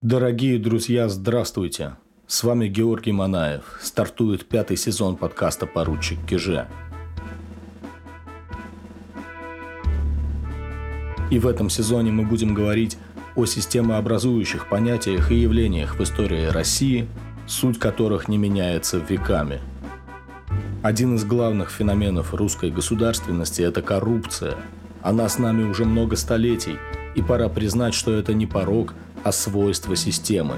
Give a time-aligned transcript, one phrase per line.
[0.00, 1.96] Дорогие друзья, здравствуйте!
[2.28, 3.80] С вами Георгий Манаев.
[3.82, 6.68] Стартует пятый сезон подкаста «Поручик Киже».
[11.32, 12.96] И в этом сезоне мы будем говорить
[13.34, 17.08] о системообразующих понятиях и явлениях в истории России,
[17.48, 19.60] суть которых не меняется веками.
[20.84, 24.58] Один из главных феноменов русской государственности– это коррупция.
[25.02, 26.76] Она с нами уже много столетий,
[27.16, 28.94] и пора признать, что это не порог–
[29.28, 30.54] а свойства системы.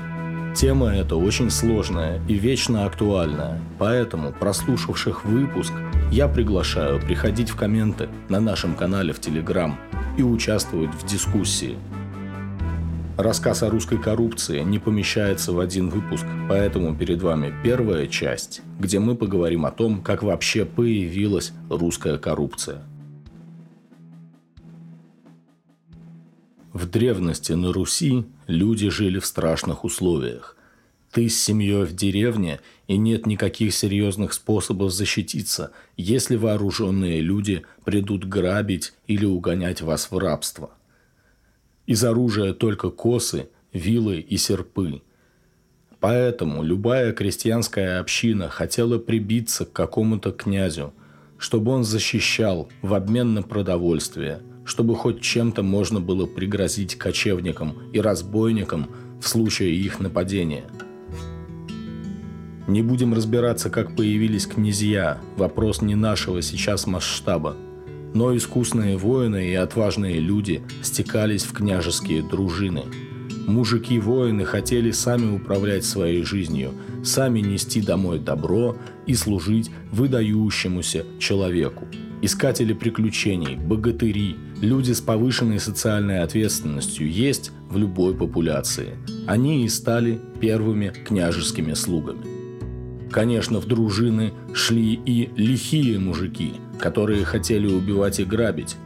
[0.55, 5.73] Тема эта очень сложная и вечно актуальная, поэтому, прослушавших выпуск,
[6.13, 9.77] я приглашаю приходить в комменты на нашем канале в Телеграм
[10.17, 11.77] и участвовать в дискуссии.
[13.19, 19.01] Рассказ о русской коррупции не помещается в один выпуск, поэтому перед вами первая часть, где
[19.01, 22.83] мы поговорим о том, как вообще появилась русская коррупция.
[26.73, 30.57] В древности на Руси люди жили в страшных условиях.
[31.13, 38.25] Ты с семьей в деревне, и нет никаких серьезных способов защититься, если вооруженные люди придут
[38.25, 40.71] грабить или угонять вас в рабство.
[41.87, 45.03] Из оружия только косы, вилы и серпы.
[45.99, 50.95] Поэтому любая крестьянская община хотела прибиться к какому-то князю,
[51.39, 58.01] чтобы он защищал в обмен на продовольствие– чтобы хоть чем-то можно было пригрозить кочевникам и
[58.01, 58.89] разбойникам
[59.21, 60.65] в случае их нападения.
[62.69, 67.57] Не будем разбираться, как появились князья, вопрос не нашего сейчас масштаба.
[68.15, 72.85] Но искусные воины и отважные люди стекались в княжеские дружины.
[73.47, 76.73] Мужики-воины хотели сами управлять своей жизнью,
[77.03, 78.77] сами нести домой добро
[79.07, 81.89] и служить выдающемуся человеку–
[82.23, 88.99] Искатели приключений, богатыри, люди с повышенной социальной ответственностью есть в любой популяции.
[89.27, 92.21] Они и стали первыми княжескими слугами.
[93.11, 98.77] Конечно, в дружины шли и лихие мужики, которые хотели убивать и грабить,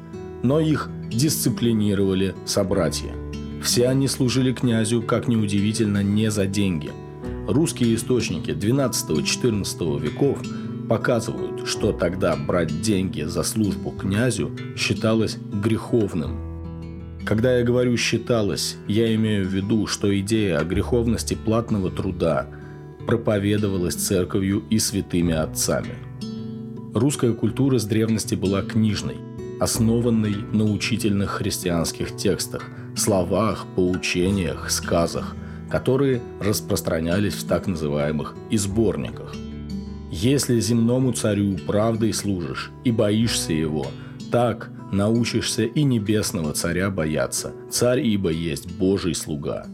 [0.45, 3.11] но их дисциплинировали собратья.
[3.65, 6.93] Все они служили князю, как неудивительно, не за деньги.
[7.49, 10.39] Русские источники 12-14 веков
[10.89, 16.55] показывают, что тогда брать деньги за службу князю считалось греховным.
[17.25, 22.47] Когда я говорю «считалось», я имею в виду, что идея о греховности платного труда
[23.07, 25.95] проповедовалась церковью и святыми отцами.
[26.95, 29.17] Русская культура с древности была книжной,
[29.61, 35.35] основанной на учительных христианских текстах, словах, поучениях, сказах,
[35.71, 39.35] которые распространялись в так называемых «изборниках».
[40.17, 43.89] Если земному царю правдой служишь и боишься его,
[44.31, 47.53] так научишься и небесного царя бояться.
[47.69, 49.67] Царь ибо есть Божий слуга.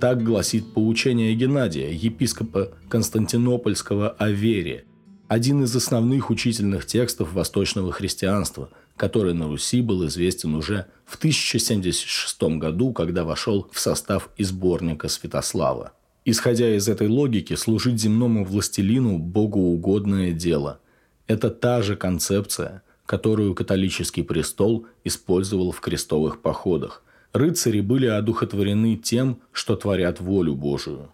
[0.00, 4.86] Так гласит поучение Геннадия, епископа Константинопольского о вере,
[5.28, 12.42] один из основных учительных текстов восточного христианства, который на Руси был известен уже в 1076
[12.58, 15.92] году, когда вошел в состав изборника Святослава.
[16.28, 20.80] Исходя из этой логики, служить земному властелину– богоугодное дело.
[21.28, 27.04] Это та же концепция, которую католический престол использовал в крестовых походах.
[27.32, 31.12] Рыцари были одухотворены тем, что творят волю Божию.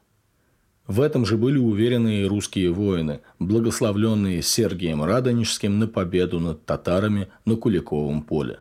[0.87, 7.29] В этом же были уверены и русские воины, благословленные Сергием Радонежским на победу над татарами
[7.45, 8.61] на Куликовом поле.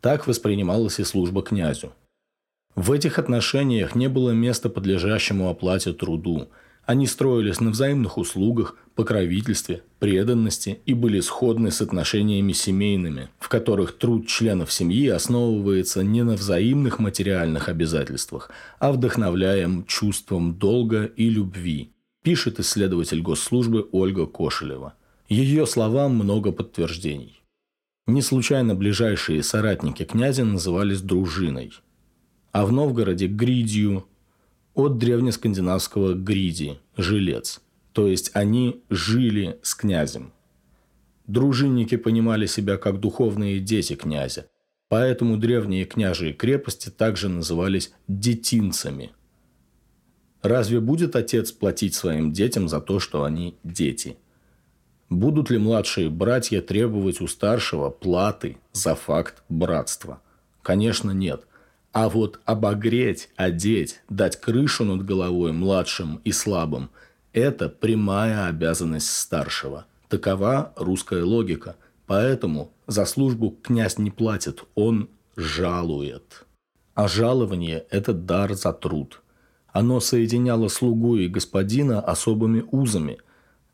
[0.00, 1.92] Так воспринималась и служба князю–
[2.74, 6.48] в этих отношениях не было места подлежащему оплате труду.
[6.86, 13.96] Они строились на взаимных услугах, покровительстве, преданности и были сходны с отношениями семейными, в которых
[13.98, 21.92] труд членов семьи основывается не на взаимных материальных обязательствах, а вдохновляем чувством долга и любви,
[22.22, 24.94] пишет исследователь госслужбы Ольга Кошелева.
[25.28, 27.42] Ее словам много подтверждений.
[28.06, 31.72] Не случайно ближайшие соратники князя назывались дружиной–
[32.52, 34.06] а в Новгороде– гридью,
[34.74, 37.60] от древнескандинавского гриди– жилец.
[37.92, 40.32] То есть они жили с князем.
[41.26, 44.46] Дружинники понимали себя как духовные дети князя,
[44.88, 49.12] поэтому древние княжие крепости также назывались детинцами.
[50.42, 54.16] Разве будет отец платить своим детям за то, что они дети?
[55.08, 60.20] Будут ли младшие братья требовать у старшего платы за факт братства?
[60.62, 61.46] Конечно, нет–
[61.92, 66.90] а вот обогреть, одеть, дать крышу над головой младшим и слабым–
[67.32, 69.86] это прямая обязанность старшего.
[70.08, 71.76] Такова русская логика.
[72.06, 76.44] Поэтому за службу князь не платит, он жалует.
[76.94, 79.22] А жалование– это дар за труд.
[79.68, 83.18] Оно соединяло слугу и господина особыми узами,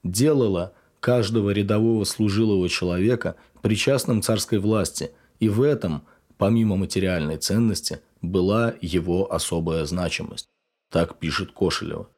[0.05, 5.11] делало каждого рядового служилого человека причастным царской власти,
[5.41, 6.03] и в этом,
[6.37, 10.49] помимо материальной ценности, была его особая значимость.
[10.91, 12.09] Так пишет Кошелева.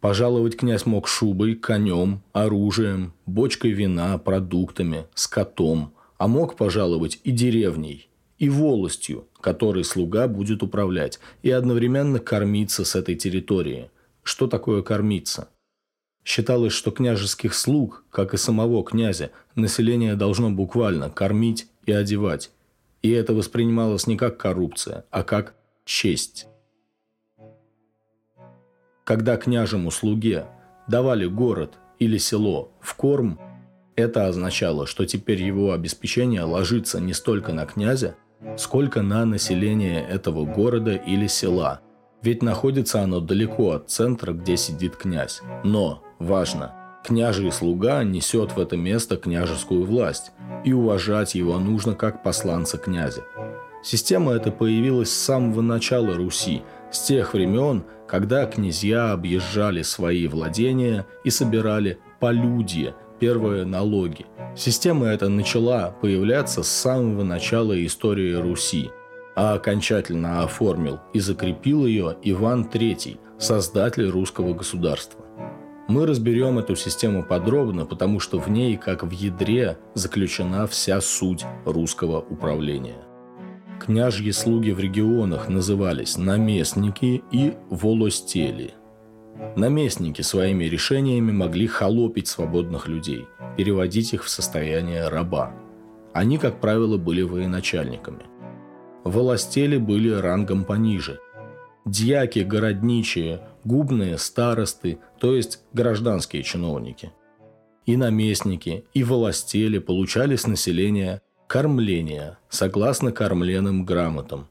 [0.00, 8.08] Пожаловать князь мог шубой, конем, оружием, бочкой вина, продуктами, скотом, а мог пожаловать и деревней,
[8.38, 13.90] и волостью, которой слуга будет управлять, и одновременно кормиться с этой территории.
[14.22, 15.48] Что такое кормиться?
[16.24, 22.50] Считалось, что княжеских слуг, как и самого князя, население должно буквально кормить и одевать.
[23.02, 25.54] И это воспринималось не как коррупция, а как
[25.84, 26.48] честь.
[29.04, 30.46] Когда княжему слуге
[30.86, 33.40] давали город или село в корм,
[33.96, 38.16] это означало, что теперь его обеспечение ложится не столько на князя,
[38.56, 41.80] сколько на население этого города или села.
[42.22, 45.40] Ведь находится оно далеко от центра, где сидит князь.
[45.64, 46.74] Но, важно,
[47.04, 50.32] княжий слуга несет в это место княжескую власть,
[50.64, 53.22] и уважать его нужно как посланца князя.
[53.82, 61.06] Система эта появилась с самого начала Руси, с тех времен, когда князья объезжали свои владения
[61.24, 64.26] и собирали полюдье, первые налоги.
[64.56, 68.90] Система эта начала появляться с самого начала истории Руси,
[69.36, 75.24] а окончательно оформил и закрепил ее Иван III, создатель русского государства.
[75.88, 81.46] Мы разберем эту систему подробно, потому что в ней, как в ядре, заключена вся суть
[81.64, 82.98] русского управления.
[83.80, 88.74] Княжьи слуги в регионах назывались наместники и волостели.
[89.56, 93.24] Наместники своими решениями могли холопить свободных людей,
[93.56, 95.54] переводить их в состояние раба.
[96.12, 98.24] Они, как правило, были военачальниками.
[99.04, 101.18] Волостели были рангом пониже.
[101.86, 107.12] Дьяки, городничие, губные старосты, то есть гражданские чиновники.
[107.86, 114.48] И наместники, и волостели получали с населения кормления, согласно кормленным грамотам,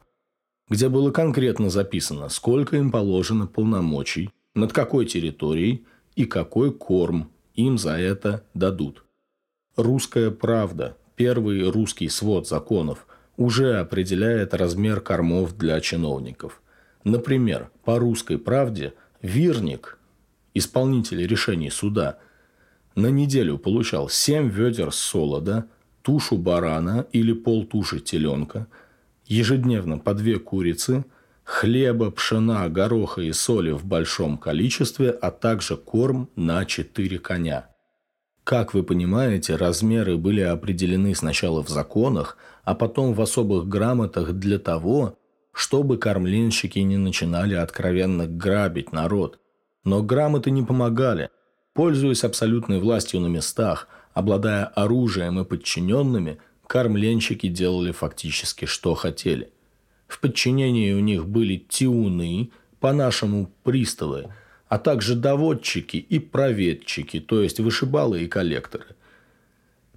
[0.69, 7.77] где было конкретно записано, сколько им положено полномочий, над какой территорией и какой корм им
[7.77, 9.03] за это дадут.
[9.75, 13.05] Русская правда, первый русский свод законов,
[13.37, 16.61] уже определяет размер кормов для чиновников.
[17.07, 19.97] Например, по русской правде вирник,
[20.53, 22.19] исполнитель решений суда,
[22.95, 25.65] на неделю получал 7 ведер солода–
[26.07, 28.67] тушу барана или полтуши теленка,
[29.25, 31.03] ежедневно по две курицы,
[31.43, 37.67] хлеба, пшена, гороха и соли в большом количестве, а также корм на четыре коня.
[38.45, 44.59] Как вы понимаете, размеры были определены сначала в законах, а потом в особых грамотах для
[44.59, 45.17] того,
[45.57, 49.39] чтобы кормленщики не начинали откровенно грабить народ.
[49.83, 51.29] Но грамоты не помогали.
[51.73, 53.87] Пользуясь абсолютной властью на местах,
[54.17, 59.51] Обладая оружием и подчиненными, кормленщики делали фактически что хотели.
[60.07, 62.49] В подчинении у них были тиуны,
[62.79, 64.33] по-нашему приставы,
[64.67, 68.87] а также доводчики и проведчики, то есть вышибалы и коллекторы.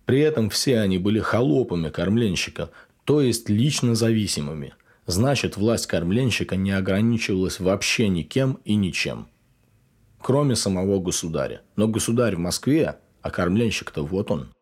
[0.04, 2.68] При этом все они были холопами кормленщика,
[3.06, 4.74] то есть лично зависимыми.
[5.10, 9.26] Значит, власть кормленщика не ограничивалась вообще никем и ничем.
[10.22, 11.62] Кроме самого государя.
[11.74, 14.52] Но государь в Москве а кормленщик-то вот он.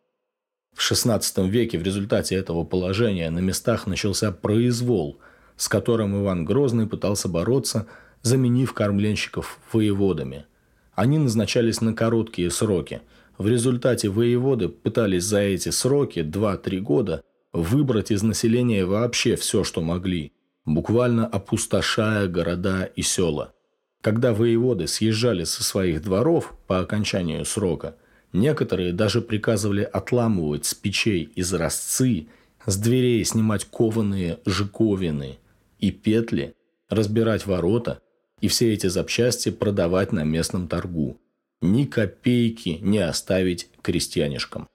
[0.74, 5.18] В XVI веке в результате этого положения на местах начался произвол,
[5.58, 7.86] с которым Иван Грозный пытался бороться,
[8.22, 10.46] заменив кормленщиков воеводами.
[10.94, 13.02] Они назначались на короткие сроки.
[13.36, 19.82] В результате воеводы пытались за эти сроки, 2-3 года, выбрать из населения вообще все, что
[19.82, 20.32] могли,
[20.68, 23.54] буквально опустошая города и села.
[24.02, 27.96] Когда воеводы съезжали со своих дворов по окончанию срока–
[28.32, 32.26] Некоторые даже приказывали отламывать с печей изразцы,
[32.66, 35.38] с дверей снимать кованые жиковины
[35.78, 36.54] и петли,
[36.88, 38.02] разбирать ворота
[38.40, 41.18] и все эти запчасти продавать на местном торгу.
[41.60, 44.68] Ни копейки не оставить крестьянишкам.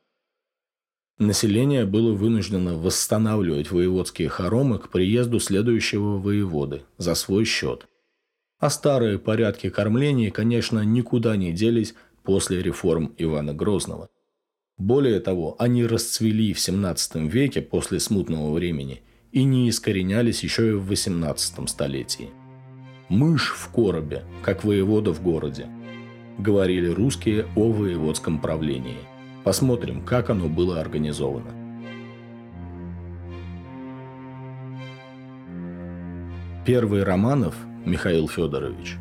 [1.26, 7.88] Население было вынуждено восстанавливать воеводские хоромы к приезду следующего воеводы за свой счет.
[8.60, 14.10] А старые порядки кормления, конечно, никуда не делись после реформ Ивана Грозного.
[14.78, 19.02] Более того, они расцвели в XVII веке после смутного времени
[19.32, 22.32] и не искоренялись еще и в XVIII столетии.
[23.08, 25.68] «Мышь в коробе, как воевода в городе»,–
[26.38, 29.13] говорили русские о воеводском правлении.
[29.44, 31.52] Посмотрим, как оно было организовано.
[36.66, 38.96] Первый Романов, Михаил Федорович,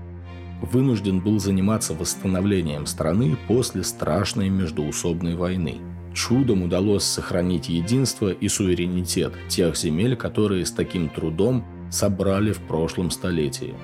[0.62, 5.76] вынужден был заниматься восстановлением страны после страшной междуусобной войны.
[6.12, 13.12] Чудом удалось сохранить единство и суверенитет тех земель, которые с таким трудом собрали в прошлом
[13.12, 13.74] столетии.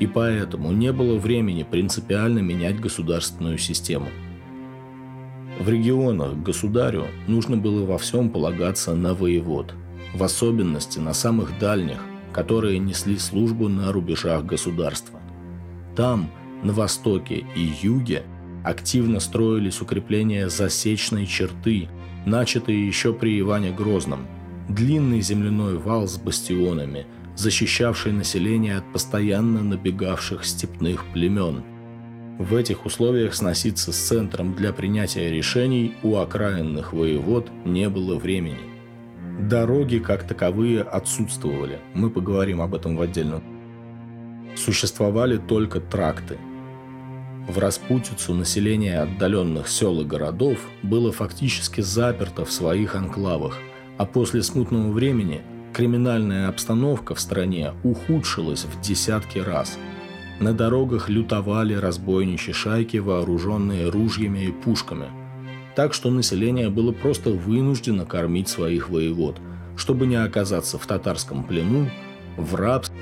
[0.00, 4.08] И поэтому не было времени принципиально менять государственную систему.
[5.60, 9.74] В регионах государю нужно было во всем полагаться на воевод,
[10.14, 11.98] в особенности на самых дальних,
[12.32, 15.20] которые несли службу на рубежах государства.
[15.94, 16.30] Там,
[16.62, 18.22] на востоке и юге,
[18.64, 21.90] активно строились укрепления засечной черты,
[22.24, 24.26] начатые еще при Иване Грозном.
[24.70, 31.62] Длинный земляной вал с бастионами, защищавший население от постоянно набегавших степных племен.
[32.40, 38.56] В этих условиях сноситься с центром для принятия решений у окраинных воевод не было времени.
[39.46, 41.80] Дороги как таковые отсутствовали.
[41.92, 43.42] Мы поговорим об этом в отдельном.
[44.56, 46.38] Существовали только тракты.
[47.46, 53.58] В распутицу население отдаленных сел и городов было фактически заперто в своих анклавах,
[53.98, 55.42] а после смутного времени
[55.74, 59.78] криминальная обстановка в стране ухудшилась в десятки раз.
[60.40, 65.06] На дорогах лютовали разбойничьи шайки, вооруженные ружьями и пушками–
[65.74, 69.40] так что население было просто вынуждено кормить своих воевод,
[69.76, 71.88] чтобы не оказаться в татарском плену,
[72.36, 72.96] в рабстве.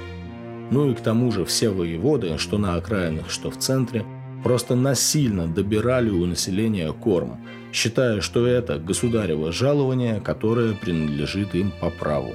[0.71, 4.05] Ну и к тому же все воеводы, что на окраинах, что в центре,
[4.45, 7.41] просто насильно добирали у населения корм,
[7.73, 12.35] считая, что это государево жалование, которое принадлежит им по праву.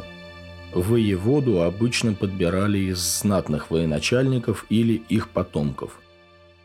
[0.73, 5.99] Воеводу обычно подбирали из знатных военачальников или их потомков.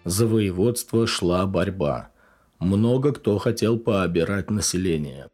[0.04, 2.10] За воеводство шла борьба–
[2.58, 5.28] много кто хотел пообирать население.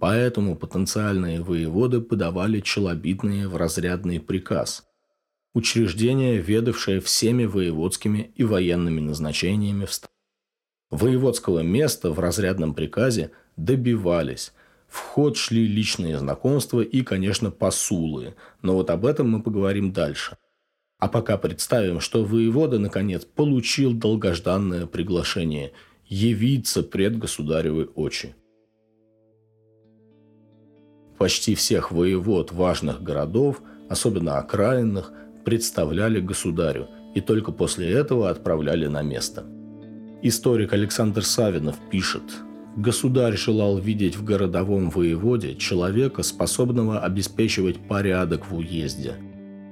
[0.00, 4.86] Поэтому потенциальные воеводы подавали челобитные в разрядный приказ.
[5.54, 10.14] Учреждение, ведавшее всеми воеводскими и военными назначениями в стране.
[10.90, 14.52] Воеводского места в разрядном приказе добивались.
[14.88, 18.34] В ход шли личные знакомства и, конечно, посулы.
[18.62, 20.36] Но вот об этом мы поговорим дальше.
[20.98, 25.72] А пока представим, что воевода, наконец, получил долгожданное приглашение–
[26.08, 28.34] явиться пред государевы очи.
[31.18, 35.12] Почти всех воевод важных городов, особенно окраинных,
[35.44, 39.44] представляли государю и только после этого отправляли на место.
[40.22, 42.22] Историк Александр Савинов пишет,
[42.76, 49.14] Государь желал видеть в городовом воеводе человека, способного обеспечивать порядок в уезде,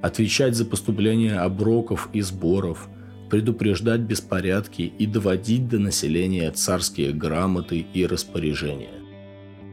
[0.01, 2.89] отвечать за поступление оброков и сборов,
[3.29, 8.93] предупреждать беспорядки и доводить до населения царские грамоты и распоряжения.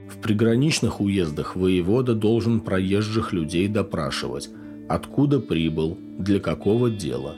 [0.08, 4.48] В приграничных уездах воевода должен проезжих людей допрашивать,
[4.88, 7.34] откуда прибыл, для какого дела.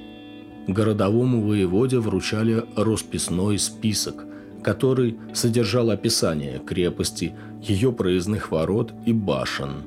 [0.67, 4.27] Городовому воеводе вручали расписной список,
[4.67, 9.85] который содержал описание крепости, ее проездных ворот и башен.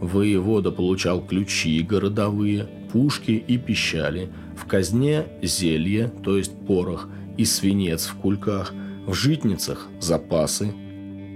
[0.00, 4.28] Воевода получал ключи городовые, пушки и пищали–
[4.60, 8.74] в казне зелье, то есть порох, и свинец в кульках,
[9.06, 10.72] в житницах запасы.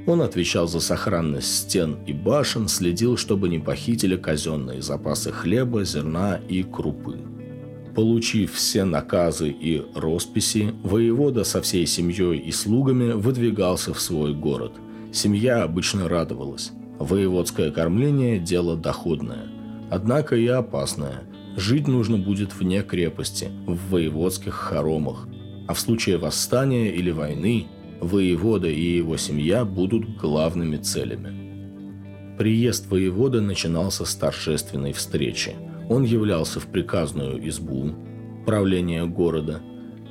[0.06, 6.38] Он отвечал за сохранность стен и башен, следил, чтобы не похитили казенные запасы хлеба, зерна
[6.48, 7.18] и крупы.
[7.94, 14.72] Получив все наказы и росписи, воевода со всей семьей и слугами выдвигался в свой город.
[15.12, 16.72] Семья обычно радовалась.
[16.98, 19.46] Воеводское кормление– дело доходное,
[19.90, 21.22] однако и опасное–
[21.56, 25.28] Жить нужно будет вне крепости, в воеводских хоромах.
[25.68, 27.66] А в случае восстания или войны
[28.00, 32.36] воевода и его семья будут главными целями.
[32.36, 35.54] Приезд воевода начинался с торжественной встречи.
[35.88, 37.94] Он являлся в приказную избу,
[38.46, 39.60] правление города,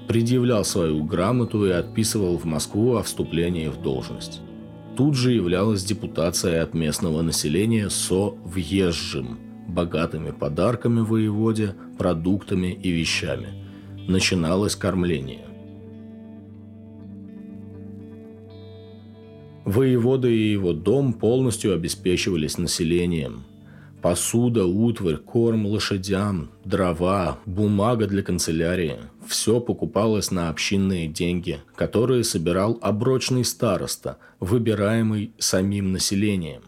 [0.08, 4.42] предъявлял свою грамоту и отписывал в Москву о вступлении в должность.
[4.96, 13.48] Тут же являлась депутация от местного населения со въезжим– богатыми подарками воеводе, продуктами и вещами.
[14.08, 15.48] Начиналось кормление.
[19.66, 23.46] Воевода и его дом полностью обеспечивались населением.
[24.04, 32.78] Посуда, утварь, корм лошадям, дрова, бумага для канцелярии– все покупалось на общинные деньги, которые собирал
[32.82, 36.64] оброчный староста, выбираемый самим населением.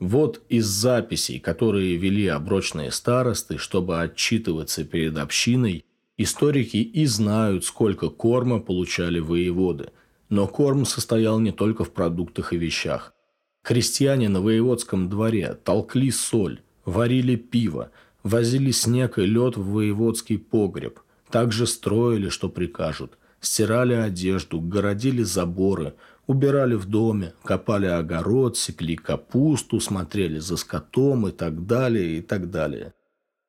[0.00, 5.84] Вот из записей, которые вели оброчные старосты, чтобы отчитываться перед общиной,
[6.18, 9.90] историки и знают, сколько корма получали воеводы.
[10.28, 13.14] Но корм состоял не только в продуктах и вещах.
[13.62, 17.90] Крестьяне на воеводском дворе толкли соль, варили пиво,
[18.22, 21.00] возили снег и лед в воеводский погреб,
[21.30, 25.94] также строили, что прикажут, стирали одежду, городили заборы,
[26.26, 32.50] убирали в доме, копали огород, секли капусту, смотрели за скотом и так далее, и так
[32.50, 32.94] далее.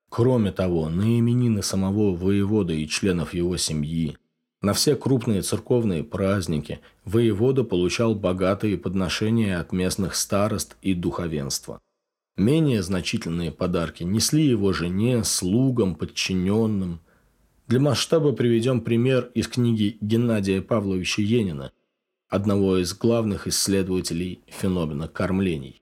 [0.10, 4.18] Кроме того, на именины самого воевода и членов его семьи,
[4.62, 11.82] на все крупные церковные праздники воевода получал богатые подношения от местных старост и духовенства.
[12.38, 17.00] Менее значительные подарки несли его жене, слугам, подчиненным.
[17.68, 21.72] Для масштаба приведем пример из книги Геннадия Павловича Енина,
[22.30, 25.82] одного из главных исследователей феномена кормлений.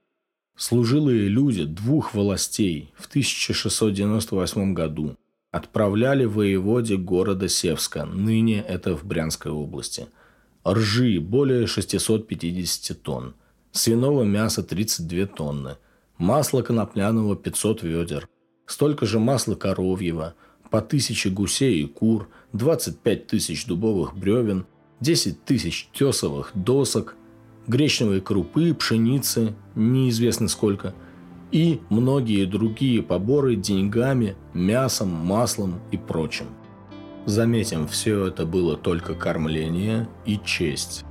[0.56, 5.18] Служилые люди двух властей в 1698 году
[5.52, 10.08] отправляли воеводе города Севска, ныне это в Брянской области.
[10.68, 13.34] Ржи более 650 тонн,
[13.72, 15.78] свиного мяса 32 тонны,
[16.18, 18.30] масла конопляного 500 ведер,
[18.66, 20.36] столько же масла коровьего,
[20.70, 24.68] по тысяче гусей и кур, 25 тысяч дубовых бревен,
[25.00, 27.16] 10 тысяч тесовых досок,
[27.66, 30.94] гречневой крупы, пшеницы, неизвестно сколько–
[31.52, 36.46] и многие другие поборы деньгами, мясом, маслом и прочим.
[37.26, 41.06] Заметим, все это было только кормление и честь,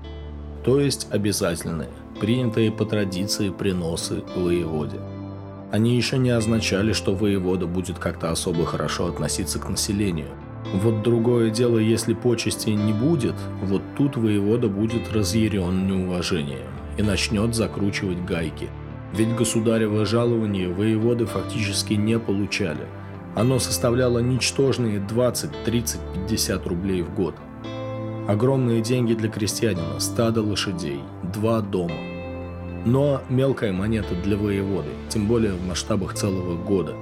[0.65, 1.91] то есть обязательные,
[2.21, 5.01] принятые по традиции приносы воеводе.
[5.71, 10.29] Они еще не означали, что воевода будет как-то особо хорошо относиться к населению.
[10.73, 16.67] Вот другое дело, если почести не будет, вот тут воевода будет разъярен неуважением
[16.97, 18.69] и начнет закручивать гайки–
[19.13, 22.87] ведь государево жалование воеводы фактически не получали.
[23.35, 27.35] Оно составляло ничтожные 20, 30, 50 рублей в год.
[28.27, 31.01] Огромные деньги для крестьянина, стадо лошадей,
[31.33, 31.95] два дома.
[32.85, 36.95] Но мелкая монета для воеводы, тем более в масштабах целого года.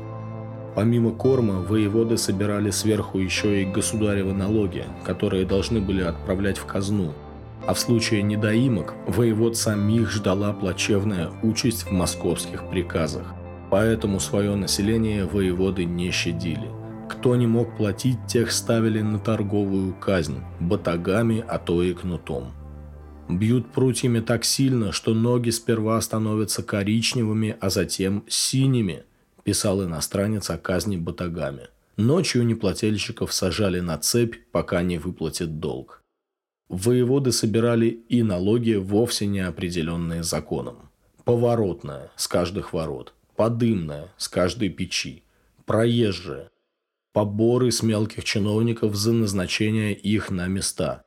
[0.75, 7.13] Помимо корма, воеводы собирали сверху еще и государевы налоги, которые должны были отправлять в казну–
[7.67, 13.35] а в случае недоимок воевод самих ждала плачевная участь в московских приказах.
[13.71, 16.71] Поэтому свое население воеводы не щадили.
[17.09, 22.53] Кто не мог платить, тех ставили на торговую казнь, батагами, а то и кнутом.
[23.29, 29.05] Бьют прутьями так сильно, что ноги сперва становятся коричневыми, а затем синими,
[29.43, 31.69] писал иностранец о казни батагами.
[31.97, 36.03] Ночью неплательщиков сажали на цепь, пока не выплатит долг.
[36.69, 40.91] Воеводы собирали и налоги, вовсе не определенные законом.
[41.25, 45.23] Поворотная с каждых ворот, подымная с каждой печи,
[45.65, 46.51] проезжая,
[47.13, 51.05] поборы с мелких чиновников за назначение их на места,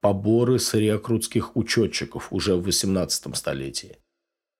[0.00, 3.96] поборы с рекрутских учетчиков уже в XVIII столетии.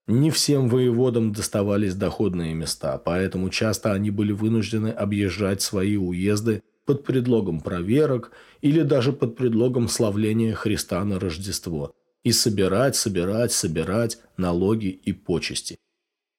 [0.06, 7.04] Не всем воеводам доставались доходные места, поэтому часто они были вынуждены объезжать свои уезды под
[7.04, 14.88] предлогом проверок или даже под предлогом славления Христа на Рождество и собирать, собирать, собирать налоги
[14.88, 15.76] и почести.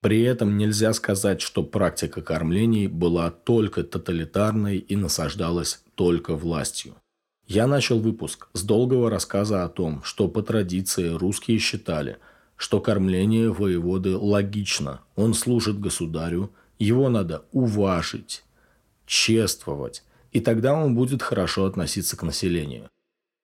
[0.02, 6.96] При этом нельзя сказать, что практика кормлений была только тоталитарной и насаждалась только властью.
[7.48, 12.18] Я начал выпуск с долгого рассказа о том, что по традиции русские считали,
[12.58, 18.44] что кормление воеводы логично, он служит государю, его надо уважить,
[19.06, 22.90] чествовать, и тогда он будет хорошо относиться к населению.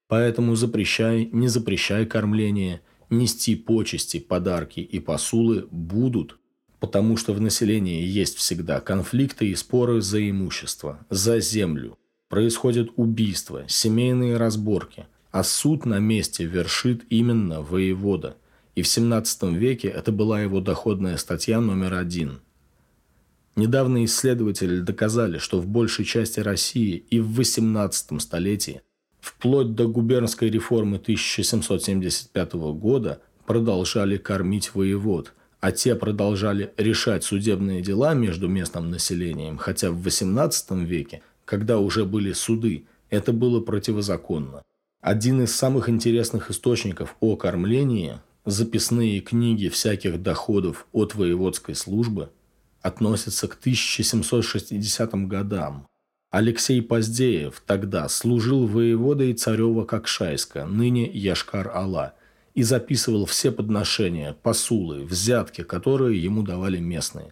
[0.08, 6.40] Поэтому запрещай, не запрещай кормление, нести почести, подарки и посулы будут,
[6.80, 11.98] потому что в населении есть всегда конфликты и споры за имущество, за землю.
[12.30, 18.38] Происходят убийства, семейные разборки, а суд на месте вершит именно воевода.
[18.76, 22.40] И в 17 веке это была его доходная статья номер один–
[23.58, 28.82] Недавно исследователи доказали, что в большей части России и в XVIII столетии,
[29.20, 38.14] вплоть до губернской реформы 1775 года, продолжали кормить воевод, а те продолжали решать судебные дела
[38.14, 44.62] между местным населением, хотя в XVIII веке, когда уже были суды, это было противозаконно.
[45.02, 52.30] Один из самых интересных источников о кормлении– записные книги всяких доходов от воеводской службы–
[52.82, 55.88] относится к 1760 годам.
[56.30, 62.14] Алексей Поздеев тогда служил воеводой Царева-Кокшайска, ныне Яшкар-Ала,
[62.54, 67.32] и записывал все подношения, посулы, взятки, которые ему давали местные.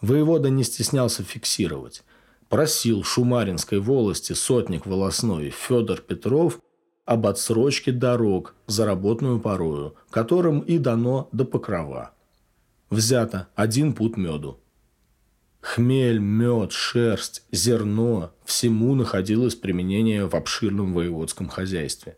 [0.00, 2.02] Воевода не стеснялся фиксировать.
[2.48, 6.60] Просил Шумаринской волости сотник волосной Федор Петров
[7.04, 12.12] об отсрочке дорог за работную порою, которым и дано до покрова.
[12.90, 14.60] Взято один пут меду.
[15.60, 22.16] Хмель, мед, шерсть, зерно– всему находилось применение в обширном воеводском хозяйстве.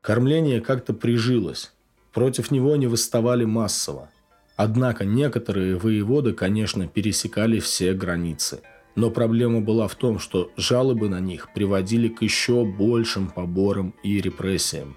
[0.00, 1.72] Кормление как-то прижилось.
[2.12, 4.10] Против него не восставали массово.
[4.56, 8.60] Однако некоторые воеводы, конечно, пересекали все границы.
[8.94, 14.20] Но проблема была в том, что жалобы на них приводили к еще большим поборам и
[14.20, 14.96] репрессиям.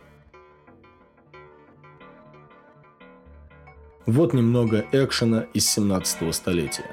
[4.06, 6.86] Вот немного экшена из 17 столетия.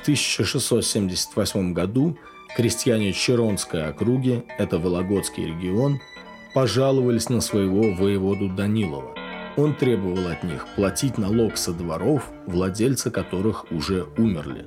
[0.00, 2.16] В 1678 году
[2.56, 6.00] крестьяне Черонской округи, это Вологодский регион,
[6.54, 9.14] пожаловались на своего воеводу Данилова.
[9.58, 14.64] Он требовал от них платить налог со дворов, владельцы которых уже умерли.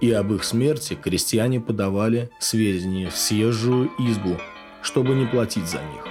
[0.00, 4.38] И об их смерти крестьяне подавали сведения в съезжую избу,
[4.80, 6.08] чтобы не платить за них.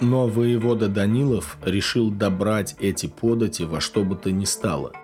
[0.00, 4.94] Но воевода Данилов решил добрать эти подати во что бы то ни стало.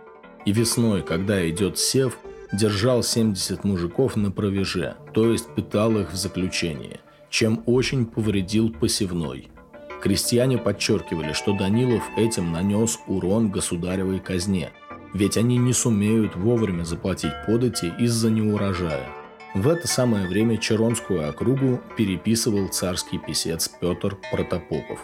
[0.45, 2.19] И весной, когда идет сев,
[2.57, 9.49] держал 70 мужиков на провеже, то есть пытал их в заключение, чем очень повредил посевной.
[10.03, 14.71] Крестьяне подчеркивали, что Данилов этим нанес урон государевой казне,
[15.15, 19.09] ведь они не сумеют вовремя заплатить подати из-за неурожая.
[19.55, 25.01] В это самое время Черонскую округу переписывал царский писец Петр Протопопов.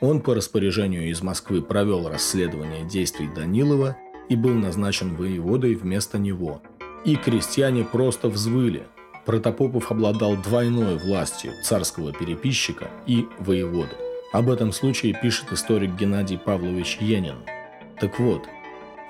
[0.00, 3.96] Он по распоряжению из Москвы провел расследование действий Данилова
[4.28, 6.60] и был назначен воеводой вместо него.
[7.04, 8.86] И крестьяне просто взвыли.
[9.24, 13.94] Протопопов обладал двойной властью царского переписчика и воеводы.
[14.32, 17.36] Об этом случае пишет историк Геннадий Павлович Енин.
[18.00, 18.42] Так вот,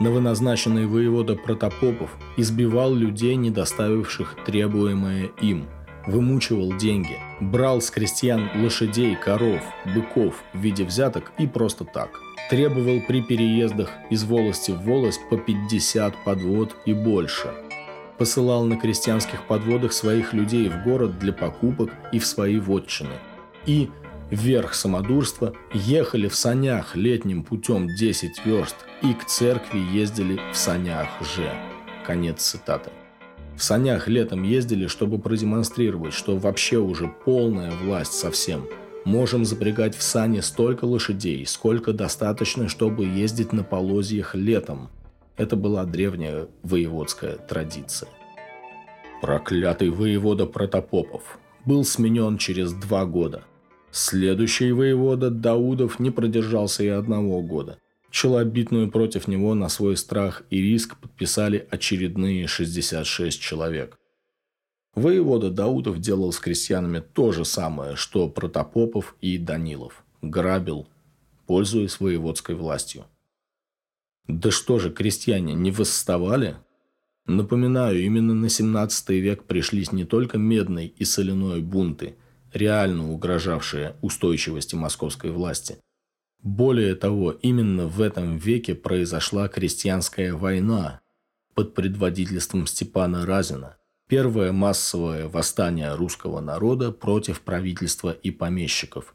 [0.00, 5.66] новоназначенный воевода Протопопов избивал людей, не доставивших требуемое им,
[6.06, 9.62] вымучивал деньги, брал с крестьян лошадей, коров,
[9.94, 12.10] быков в виде взяток и просто так–
[12.48, 17.52] требовал при переездах из волости в волость по 50 подвод и больше.
[18.18, 23.14] Посылал на крестьянских подводах своих людей в город для покупок и в свои вотчины.
[23.64, 23.90] И,
[24.30, 31.08] вверх самодурства, ехали в санях летним путем 10 верст и к церкви ездили в санях
[31.22, 31.48] же.
[32.04, 32.90] Конец цитаты.
[33.56, 38.66] В санях летом ездили, чтобы продемонстрировать, что вообще уже полная власть совсем–
[39.08, 44.90] Можем запрягать в сани столько лошадей, сколько достаточно, чтобы ездить на полозьях летом.
[45.38, 48.10] Это была древняя воеводская традиция.
[49.22, 53.44] Проклятый воевода Протопопов был сменен через два года.
[53.92, 57.78] Следующий воевода Даудов не продержался и одного года.
[58.10, 63.98] Челобитную против него на свой страх и риск подписали очередные 66 человек.
[64.94, 70.04] Воевода Даудов делал с крестьянами то же самое, что Протопопов и Данилов.
[70.20, 70.88] Грабил,
[71.46, 73.04] пользуясь воеводской властью.
[74.28, 76.56] Да что же, крестьяне не восставали?
[77.26, 82.16] Напоминаю, именно на 17 век пришлись не только медный и соляной бунты,
[82.52, 85.78] реально угрожавшие устойчивости московской власти.
[86.42, 91.00] Более того, именно в этом веке произошла крестьянская война
[91.54, 99.14] под предводительством Степана Разина, Первое массовое восстание русского народа против правительства и помещиков.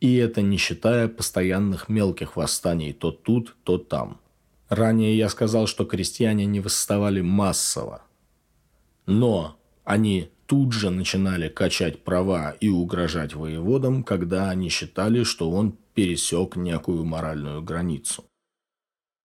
[0.00, 4.18] И это не считая постоянных мелких восстаний то тут, то там.
[4.70, 8.02] Ранее я сказал, что крестьяне не восставали массово.
[9.04, 15.76] Но они тут же начинали качать права и угрожать воеводам, когда они считали, что он
[15.94, 18.24] пересек некую моральную границу.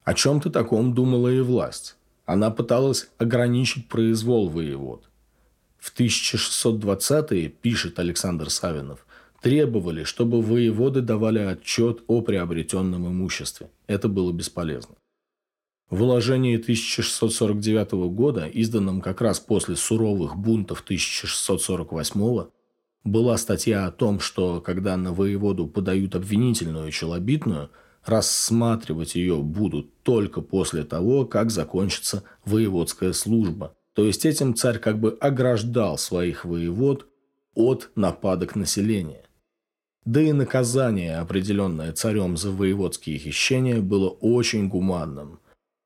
[0.04, 1.96] О чем-то таком думала и власть.
[2.26, 5.08] Она пыталась ограничить произвол воевод.
[5.78, 9.06] В 1620-е, пишет Александр Савинов,
[9.42, 13.70] требовали, чтобы воеводы давали отчет о приобретенном имуществе.
[13.86, 14.96] Это было бесполезно.
[15.90, 22.50] В уложении 1649 года, изданном как раз после суровых бунтов 1648
[23.04, 27.70] была статья о том, что когда на воеводу подают обвинительную челобитную–
[28.06, 33.76] рассматривать ее будут только после того, как закончится воеводская служба.
[33.94, 37.08] То есть этим царь как бы ограждал своих воевод
[37.56, 39.24] от нападок населения.
[40.04, 45.40] Да и наказание, определенное царем за воеводские хищения, было очень гуманным.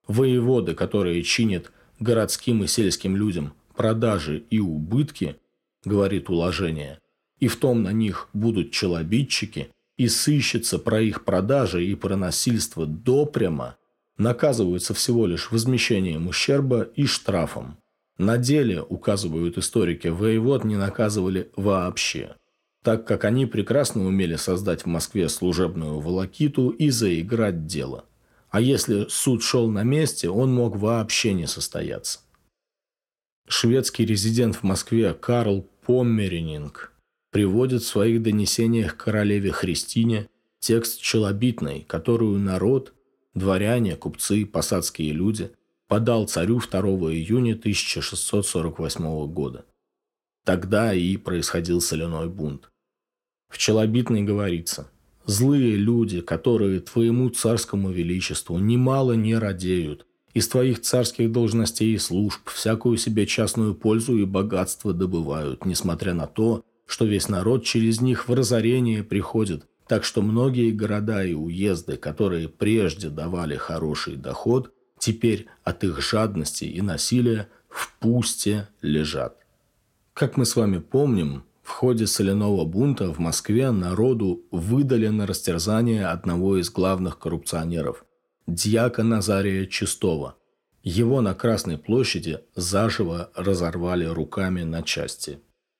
[0.10, 5.38] Воеводы, которые чинят городским и сельским людям продажи и убытки,
[5.86, 7.00] говорит уложение,
[7.40, 9.70] и в том на них будут челобитчики–
[10.00, 13.76] и сыщется про их продажи и про насильство допрямо,
[14.18, 17.78] наказываются всего лишь возмещением ущерба и штрафом.
[18.18, 22.38] На деле, указывают историки, воевод не наказывали вообще,
[22.82, 28.06] так как они прекрасно умели создать в Москве служебную волокиту и заиграть дело.
[28.50, 32.20] А если суд шел на месте, он мог вообще не состояться.
[33.48, 36.94] Шведский резидент в Москве Карл Поммерининг
[37.32, 42.94] приводит в своих донесениях королеве Христине текст челобитный, которую народ,
[43.34, 45.52] дворяне, купцы, посадские люди
[45.88, 46.80] подал царю 2
[47.14, 49.66] июня 1648 года.
[50.46, 52.72] Тогда и происходил соляной бунт.
[53.50, 54.92] В челобитной говорится
[55.30, 62.50] «Злые люди, которые твоему царскому величеству немало не радеют, из твоих царских должностей и служб
[62.50, 68.28] всякую себе частную пользу и богатство добывают, несмотря на то, что весь народ через них
[68.28, 75.46] в разорение приходит, так что многие города и уезды, которые прежде давали хороший доход, теперь
[75.64, 79.38] от их жадности и насилия в пусте лежат.
[80.16, 86.08] Как мы с вами помним, в ходе соляного бунта в Москве народу выдали на растерзание
[86.08, 88.06] одного из главных коррупционеров–
[88.48, 90.36] дьяка Назария Чистова.
[90.82, 95.40] Его на Красной площади заживо разорвали руками на части.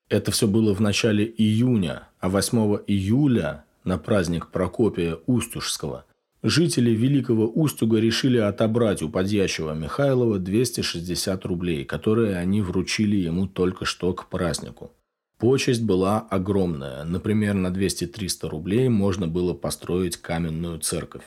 [0.10, 6.06] Это все было в начале июня, а 8 июля на праздник Прокопия Устюжского
[6.44, 13.86] Жители Великого Устюга решили отобрать у подьячего Михайлова 260 рублей, которые они вручили ему только
[13.86, 14.92] что к празднику.
[15.40, 17.04] Почесть была огромная.
[17.06, 21.24] Например, на 200-300 рублей можно было построить каменную церковь.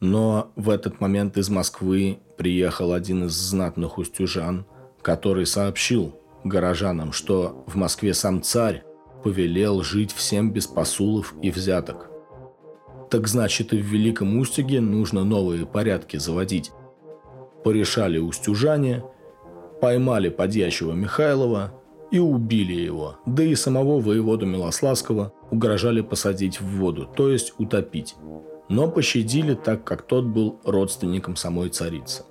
[0.00, 4.66] Но в этот момент из Москвы приехал один из знатных устюжан,
[5.02, 8.82] который сообщил горожанам, что в Москве сам царь
[9.22, 12.10] повелел жить всем без посулов и взяток–
[13.14, 16.72] так значит и в Великом Устюге нужно новые порядки заводить.
[17.62, 19.04] Порешали устюжане,
[19.80, 21.72] поймали подьячего Михайлова
[22.14, 28.14] и убили его, да и самого воеводу Милославского угрожали посадить в воду, то есть утопить.
[28.68, 32.22] Но пощадили, так как тот был родственником самой царицы.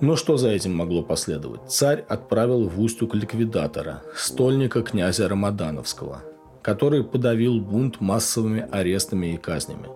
[0.00, 1.70] Но что за этим могло последовать?
[1.70, 6.22] Царь отправил в Устюг ликвидатора, стольника князя Рамадановского–
[6.64, 9.90] который подавил бунт массовыми арестами и казнями.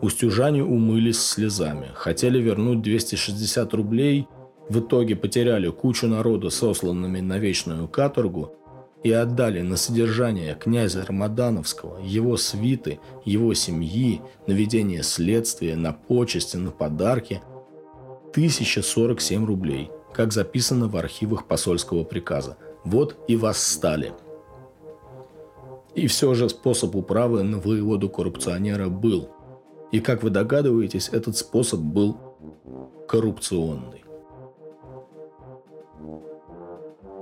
[0.00, 4.26] Устюжане умылись слезами, хотели вернуть 260 рублей,
[4.68, 8.52] в итоге потеряли кучу народа, сосланными на вечную каторгу,
[9.02, 16.56] и отдали на содержание князя Рамадановского, его свиты, его семьи, на ведение следствия, на почести,
[16.56, 17.40] на подарки
[18.32, 22.56] 1047 рублей, как записано в архивах посольского приказа.
[22.84, 24.12] Вот и восстали–
[25.96, 29.30] и все же способ управы на воеводу коррупционера был.
[29.92, 32.18] И как вы догадываетесь, этот способ был
[33.08, 34.05] коррупционный.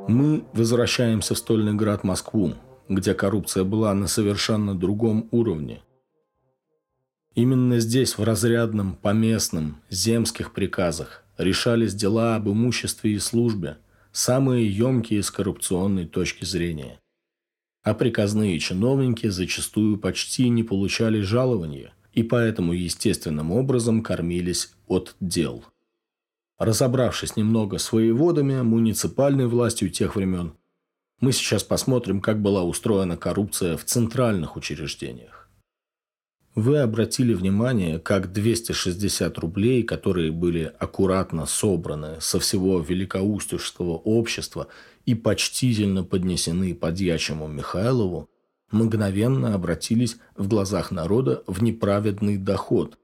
[0.08, 2.54] Мы возвращаемся в стольный град Москву,
[2.88, 5.82] где коррупция была на совершенно другом уровне.
[7.34, 13.78] Именно здесь, в разрядном, поместном, земских приказах решались дела об имуществе и службе,
[14.12, 17.00] самые емкие с коррупционной точки зрения
[17.84, 25.64] а приказные чиновники зачастую почти не получали жалования и поэтому естественным образом кормились от дел.
[26.58, 30.54] Разобравшись немного с воеводами, муниципальной властью тех времен,
[31.20, 35.48] мы сейчас посмотрим, как была устроена коррупция в центральных учреждениях.
[36.54, 44.68] Вы обратили внимание, как 260 рублей, которые были аккуратно собраны со всего Великоустюжского общества
[45.04, 48.30] и почтительно поднесены подьячему Михайлову,
[48.70, 52.98] мгновенно обратились в глазах народа в неправедный доход.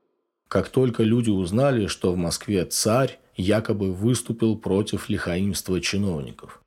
[0.46, 6.62] Как только люди узнали, что в Москве царь якобы выступил против лихаимства чиновников.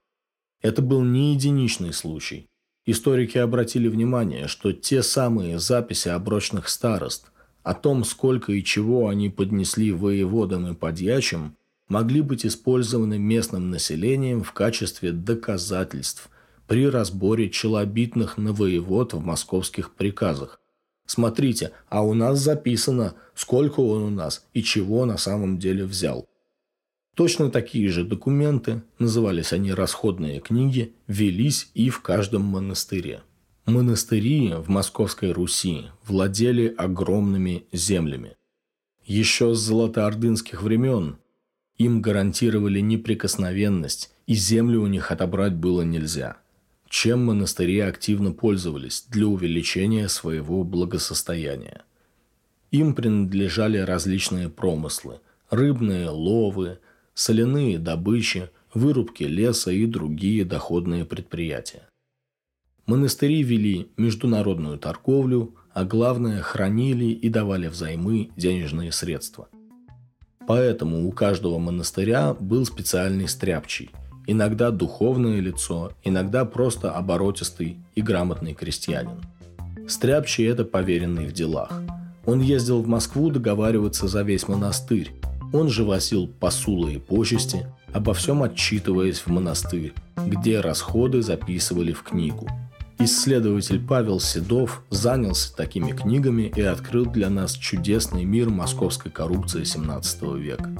[0.62, 2.48] Это был не единичный случай.
[2.86, 7.32] Историки обратили внимание, что те самые записи оброчных старост
[7.64, 11.56] о том, сколько и чего они поднесли воеводам и подьячим,
[11.88, 16.30] могли быть использованы местным населением в качестве доказательств
[16.68, 20.60] при разборе челобитных на воевод в московских приказах.
[21.06, 26.28] Смотрите, а у нас записано, сколько он у нас и чего на самом деле взял.
[27.16, 33.22] Точно такие же документы, назывались они расходные книги, велись и в каждом монастыре.
[33.66, 38.36] Монастыри в Московской Руси владели огромными землями.
[39.06, 41.18] Еще с золотоордынских времен
[41.78, 46.38] им гарантировали неприкосновенность, и землю у них отобрать было нельзя.
[46.90, 51.84] Чем монастыри активно пользовались для увеличения своего благосостояния.
[52.72, 55.20] Им принадлежали различные промыслы–
[55.52, 56.80] рыбные ловы–
[57.14, 61.88] соляные добычи, вырубки леса и другие доходные предприятия.
[62.86, 69.48] Монастыри вели международную торговлю, а главное хранили и давали взаймы денежные средства.
[70.46, 73.90] Поэтому у каждого монастыря был специальный стряпчий,
[74.28, 79.22] иногда духовное лицо, иногда просто оборотистый и грамотный крестьянин.
[79.88, 81.82] Стряпчий– это поверенный в делах.
[82.26, 85.12] Он ездил в Москву договариваться за весь монастырь.
[85.54, 92.02] Он же возил посулы и почести, обо всем отчитываясь в монастырь, где расходы записывали в
[92.02, 92.50] книгу.
[92.98, 100.24] Исследователь Павел Седов занялся такими книгами и открыл для нас чудесный мир московской коррупции 17
[100.38, 100.72] века.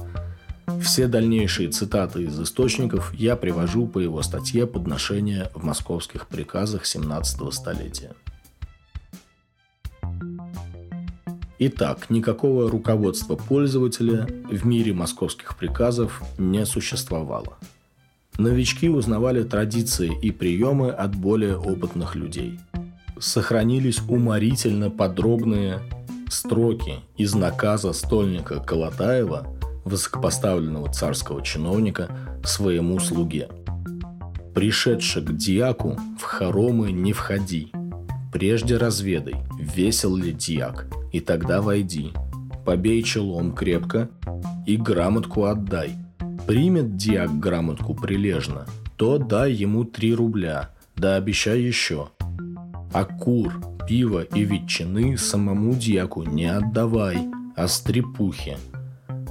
[0.82, 7.52] Все дальнейшие цитаты из источников я привожу по его статье «Подношение в московских приказах 17
[7.54, 8.14] столетия».
[11.58, 17.58] Итак, никакого руководства пользователя в мире московских приказов не существовало.
[18.38, 22.58] Новички узнавали традиции и приемы от более опытных людей.
[23.20, 25.80] Сохранились уморительно подробные
[26.28, 29.46] строки из наказа стольника Колотаева,
[29.84, 32.08] высокопоставленного царского чиновника,
[32.44, 33.48] своему слуге.
[34.54, 37.70] «Пришедший к дьяку, в хоромы не входи.
[38.34, 42.10] Прежде разведай, весел ли дьяк, и тогда войди.
[42.64, 44.10] Побей челом крепко
[44.66, 45.92] и грамотку отдай.
[46.44, 48.66] Примет дьяк грамотку прилежно,
[48.96, 52.08] то дай ему три рубля, да обещай еще.
[52.92, 58.58] А кур, пиво и ветчины самому дьяку не отдавай, а стрепухе.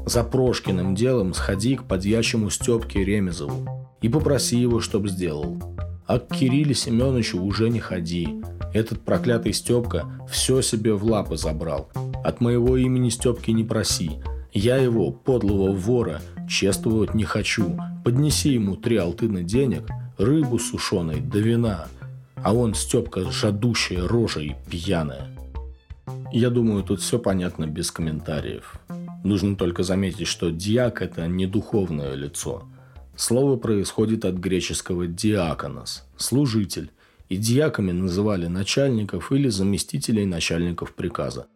[0.05, 3.67] За Прошкиным делом сходи к подьячему Степке Ремезову
[4.01, 5.57] и попроси его, чтоб сделал.
[6.07, 8.41] А к Кирилле Семеновичу уже не ходи,
[8.73, 11.89] этот проклятый Степка все себе в лапы забрал.
[12.23, 14.19] От моего имени Степки не проси.
[14.51, 17.77] Я его, подлого вора, чествовать не хочу.
[18.03, 21.87] Поднеси ему три алтына денег, рыбу сушеной да вина.
[22.35, 25.29] А он, Степка, жадущая рожа и пьяная.
[26.31, 28.79] Я думаю, тут все понятно без комментариев.
[29.23, 32.63] Нужно только заметить, что диак– это не духовное лицо.
[33.15, 36.89] Слово происходит от греческого «диаконос»– служитель–
[37.33, 41.47] и дьяками называли начальников или заместителей начальников приказа.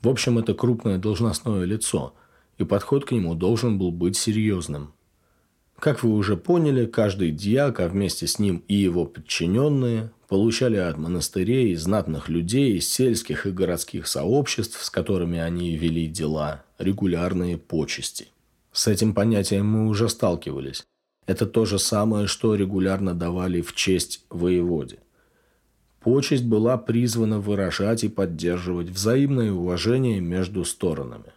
[0.00, 2.14] В общем, это крупное должностное лицо,
[2.58, 4.94] и подход к нему должен был быть серьезным.
[5.78, 10.98] Как вы уже поняли, каждый дьяк, а вместе с ним и его подчиненные, получали от
[10.98, 18.26] монастырей, знатных людей, сельских и городских сообществ, с которыми они вели дела, регулярные почести.
[18.72, 20.82] С этим понятием мы уже сталкивались.
[21.26, 24.98] Это то же самое, что регулярно давали в честь воеводе–
[26.02, 31.32] Почесть была призвана выражать и поддерживать взаимное уважение между сторонами.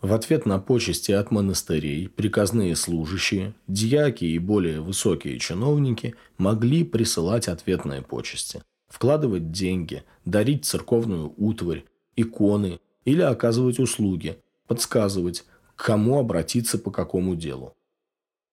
[0.00, 7.48] В ответ на почести от монастырей приказные служащие, дьяки и более высокие чиновники могли присылать
[7.48, 11.84] ответные почести, вкладывать деньги, дарить церковную утварь,
[12.16, 17.74] иконы или оказывать услуги, подсказывать, к кому обратиться по какому делу.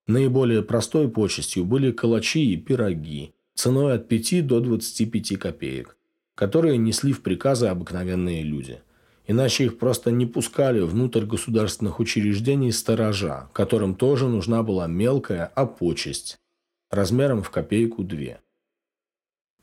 [0.08, 5.96] Наиболее простой почестью были калачи и пироги, ценой от 5 до 25 копеек,
[6.34, 8.80] которые несли в приказы обыкновенные люди.
[9.28, 16.38] Иначе их просто не пускали внутрь государственных учреждений сторожа, которым тоже нужна была мелкая опочесть,
[16.90, 18.40] размером в копейку две.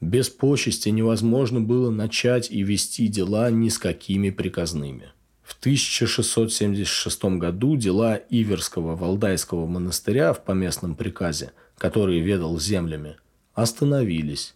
[0.00, 5.08] Без почести невозможно было начать и вести дела ни с какими приказными.
[5.42, 13.16] В 1676 году дела Иверского Валдайского монастыря в поместном приказе, который ведал землями,
[13.62, 14.54] остановились.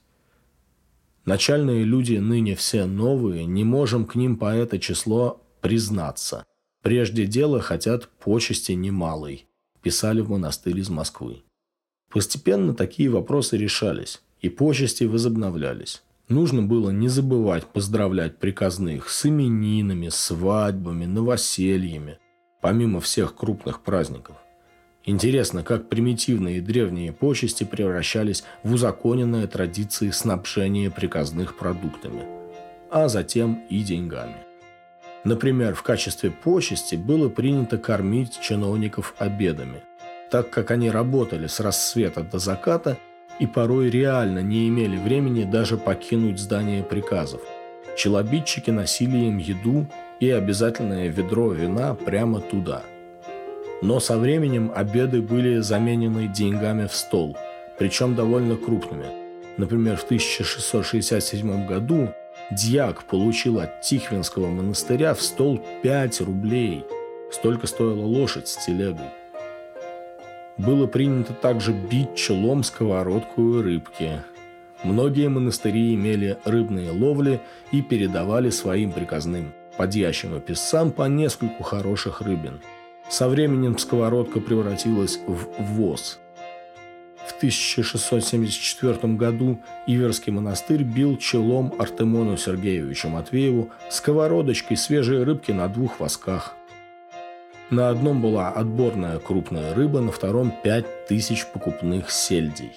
[1.24, 6.44] Начальные люди ныне все новые, не можем к ним по это число признаться.
[6.82, 9.46] Прежде дела хотят почести немалой,
[9.82, 11.42] писали в монастырь из Москвы.
[12.10, 16.02] Постепенно такие вопросы решались, и почести возобновлялись.
[16.28, 22.18] Нужно было не забывать поздравлять приказных с именинами, свадьбами, новосельями,
[22.60, 24.36] помимо всех крупных праздников–
[25.04, 32.22] Интересно, как примитивные древние почести превращались в узаконенные традиции снабжения приказных продуктами,
[32.88, 34.36] а затем и деньгами.
[35.24, 39.82] Например, в качестве почести было принято кормить чиновников обедами,
[40.30, 42.96] так как они работали с рассвета до заката
[43.40, 47.40] и порой реально не имели времени даже покинуть здание приказов.
[47.96, 49.86] Челобитчики носили им еду
[50.20, 52.84] и обязательное ведро вина прямо туда–
[53.82, 57.36] но со временем обеды были заменены деньгами в стол,
[57.78, 59.06] причем довольно крупными.
[59.56, 62.08] Например, в 1667 году
[62.52, 66.84] дьяк получил от Тихвинского монастыря в стол 5 рублей.
[67.30, 69.06] Столько стоила лошадь с телегой.
[70.58, 74.22] Было принято также бить челом сковородку и рыбки.
[74.84, 77.40] Многие монастыри имели рыбные ловли
[77.72, 82.60] и передавали своим приказным подьящим и писцам по нескольку хороших рыбин–
[83.12, 86.18] со временем сковородка превратилась в воз.
[87.26, 96.00] В 1674 году Иверский монастырь бил челом Артемону Сергеевичу Матвееву сковородочкой свежей рыбки на двух
[96.00, 96.54] восках.
[97.68, 102.72] На одном была отборная крупная рыба, на втором– пять тысяч покупных сельдей.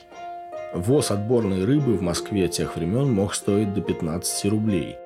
[0.73, 4.97] Воз отборной рыбы в Москве тех времен мог стоить до 15 рублей.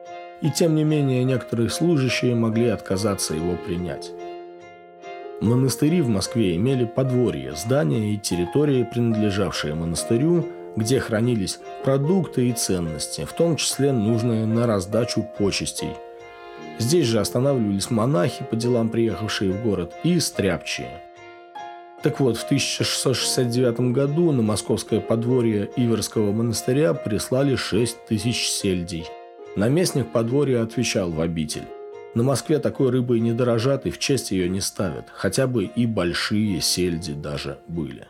[0.41, 4.11] И тем не менее некоторые служащие могли отказаться его принять.
[5.41, 13.23] Монастыри в Москве имели подворье, здания и территории, принадлежавшие монастырю, где хранились продукты и ценности,
[13.23, 15.93] в том числе нужные на раздачу почестей.
[16.77, 21.03] Здесь же останавливались монахи, по делам приехавшие в город, и стряпчие.
[22.03, 29.05] Так вот, в 1669 году на московское подворье Иверского монастыря прислали 6 тысяч сельдей.
[29.55, 31.67] Наместник подворья отвечал в обитель.
[32.15, 35.85] На Москве такой рыбой не дорожат и в честь ее не ставят, хотя бы и
[35.85, 38.07] большие сельди даже были.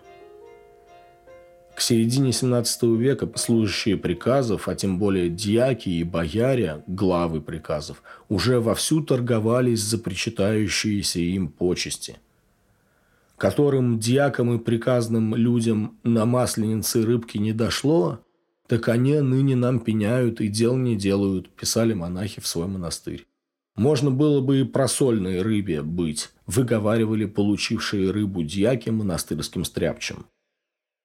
[1.76, 8.60] К середине 17 века служащие приказов, а тем более дьяки и бояре, главы приказов, уже
[8.60, 12.18] вовсю торговались за причитающиеся им почести.
[13.38, 18.20] Которым дьякам и приказным людям на масленице рыбки не дошло,
[18.68, 23.29] так они ныне нам пеняют и дел не делают, писали монахи в свой монастырь.
[23.80, 30.26] Можно было бы и просольной рыбе быть, выговаривали получившие рыбу дьяки монастырским стряпчем.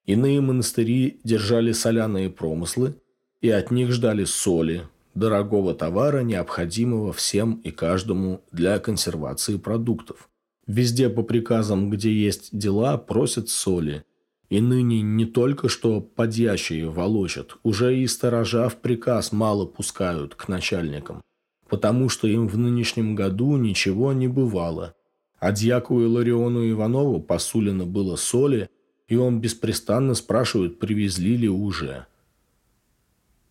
[0.06, 2.96] Иные монастыри держали соляные промыслы
[3.40, 10.28] и от них ждали соли, дорогого товара, необходимого всем и каждому для консервации продуктов.
[10.66, 14.02] Везде по приказам, где есть дела, просят соли.
[14.48, 20.48] И ныне не только что подьячие волочат, уже и сторожа в приказ мало пускают к
[20.48, 21.22] начальникам
[21.68, 24.94] потому что им в нынешнем году ничего не бывало.
[25.38, 28.70] А дьяку Илариону Иванову посулено было соли,
[29.08, 32.06] и он беспрестанно спрашивает, привезли ли уже.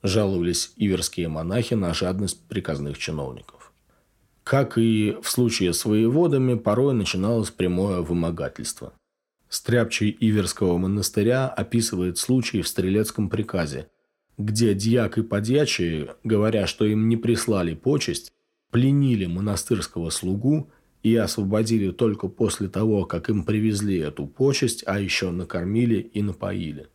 [0.01, 3.72] Жаловались иверские монахи на жадность приказных чиновников.
[4.43, 8.93] Как и в случае с воеводами, порой начиналось прямое вымогательство.
[9.47, 13.88] Стряпчий Иверского монастыря описывает случай в стрелецком приказе,
[14.38, 18.31] где дьяк и подьячие, говоря, что им не прислали почесть,
[18.71, 20.71] пленили монастырского слугу
[21.03, 26.88] и освободили только после того, как им привезли эту почесть, а еще накормили и напоили.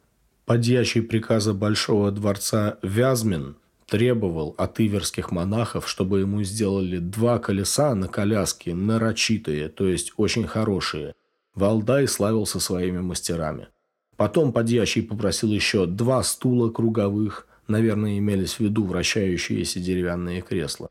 [0.45, 8.09] Подьячий приказа Большого дворца Вязмин требовал от иверских монахов, чтобы ему сделали два колеса на
[8.09, 11.15] коляске нарочитые, то есть очень хорошие.
[11.55, 13.69] Валдай славился своими мастерами–
[14.19, 20.91] Потом подьячий попросил еще два стула круговых, наверное, имелись в виду вращающиеся деревянные кресла.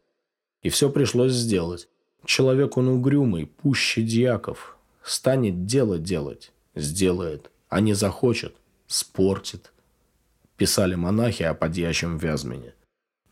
[0.63, 1.89] И все пришлось сделать.
[2.23, 4.77] Человек он угрюмый, пуще дьяков.
[5.03, 8.55] Станет дело делать– сделает, а не захочет–
[8.87, 9.73] спортит.
[10.55, 12.75] Писали монахи о подьячем Вязьмине.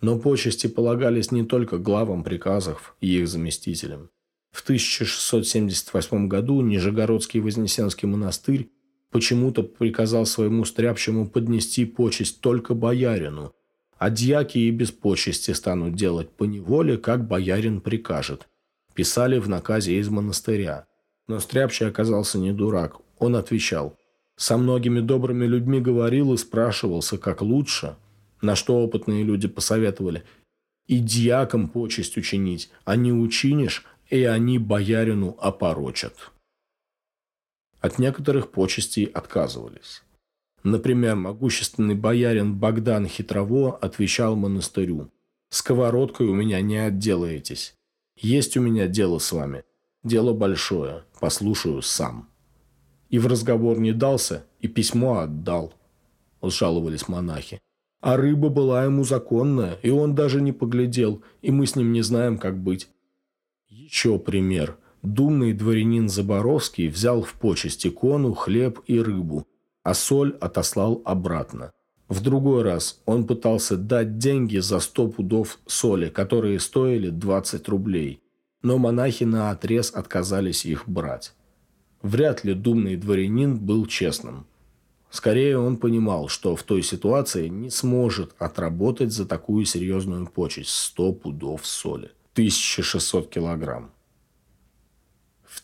[0.02, 4.10] Но почести полагались не только главам приказов и их заместителям.
[4.52, 8.70] В 1678 году Нижегородский Вознесенский монастырь
[9.16, 13.56] почему-то приказал своему стряпчему поднести почесть только боярину,
[13.98, 18.50] а дьяки и без почести станут делать по неволе, как боярин прикажет.
[18.94, 20.88] Писали в наказе из монастыря.
[21.30, 22.98] Но стряпчий оказался не дурак.
[23.18, 23.98] Он отвечал.
[24.36, 27.96] Со многими добрыми людьми говорил и спрашивался, как лучше.
[28.42, 30.24] На что опытные люди посоветовали.
[30.88, 36.34] И дьякам почесть учинить, а не учинишь, и они боярину опорочат.
[37.86, 40.02] От некоторых почестей отказывались.
[40.64, 45.12] Например, могущественный боярин Богдан Хитрово отвечал монастырю
[45.50, 47.76] «Сковородкой у меня не отделаетесь.
[48.18, 49.66] Есть у меня дело с вами.
[50.04, 51.04] Дело большое.
[51.20, 52.28] Послушаю сам».
[53.12, 55.72] И в разговор не дался, и письмо отдал.
[56.42, 57.62] Жаловались монахи.
[58.02, 62.02] А рыба была ему законная, и он даже не поглядел, и мы с ним не
[62.02, 62.90] знаем, как быть.
[63.68, 64.76] Еще пример–
[65.06, 69.46] Думный дворянин Заборовский взял в почесть икону, хлеб и рыбу,
[69.84, 71.74] а соль отослал обратно.
[72.08, 78.24] В другой раз он пытался дать деньги за сто пудов соли, которые стоили 20 рублей,
[78.64, 81.36] но монахи на отрез отказались их брать.
[82.02, 84.48] Вряд ли думный дворянин был честным.
[85.12, 91.14] Скорее он понимал, что в той ситуации не сможет отработать за такую серьезную почесть 100
[91.14, 92.10] пудов соли.
[92.34, 93.92] 1600 килограмм.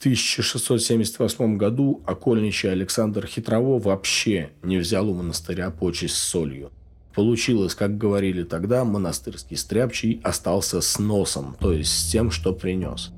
[0.01, 6.71] В 1678 году окольничий Александр Хитрово вообще не взял у монастыря почесть с солью.
[7.13, 13.11] Получилось, как говорили тогда, монастырский стряпчий остался с носом, то есть с тем, что принес.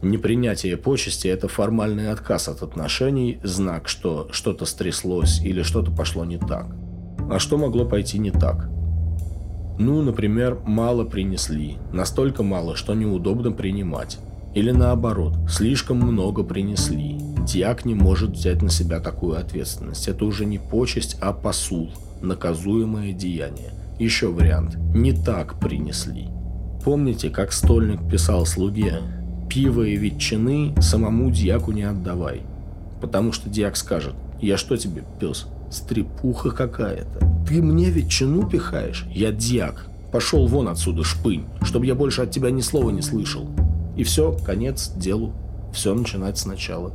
[0.00, 6.38] Непринятие почести– это формальный отказ от отношений, знак, что что-то стряслось или что-то пошло не
[6.38, 6.74] так.
[7.30, 8.70] А что могло пойти не так?
[9.80, 14.18] Ну, например, мало принесли, настолько мало, что неудобно принимать.
[14.54, 17.16] Или наоборот, слишком много принесли.
[17.46, 20.06] Диак не может взять на себя такую ответственность.
[20.06, 23.70] Это уже не почесть, а посул, наказуемое деяние.
[23.98, 24.76] Еще вариант.
[24.94, 26.28] Не так принесли.
[26.84, 28.98] Помните, как стольник писал слуге?
[29.48, 32.42] Пиво и ветчины самому дьяку не отдавай.
[33.00, 34.12] Потому что дьяк скажет,
[34.42, 37.26] я что тебе, пес, стрепуха какая-то.
[37.48, 39.06] Ты мне ветчину пихаешь?
[39.10, 39.86] Я дьяк.
[40.12, 43.48] Пошел вон отсюда, шпынь, чтобы я больше от тебя ни слова не слышал.
[43.96, 45.32] И все, конец делу.
[45.72, 46.92] Все начинать сначала.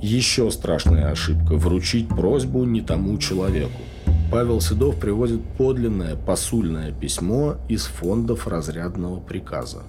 [0.00, 3.80] Еще страшная ошибка– вручить просьбу не тому человеку.
[4.30, 9.82] Павел Седов приводит подлинное посульное письмо из фондов разрядного приказа.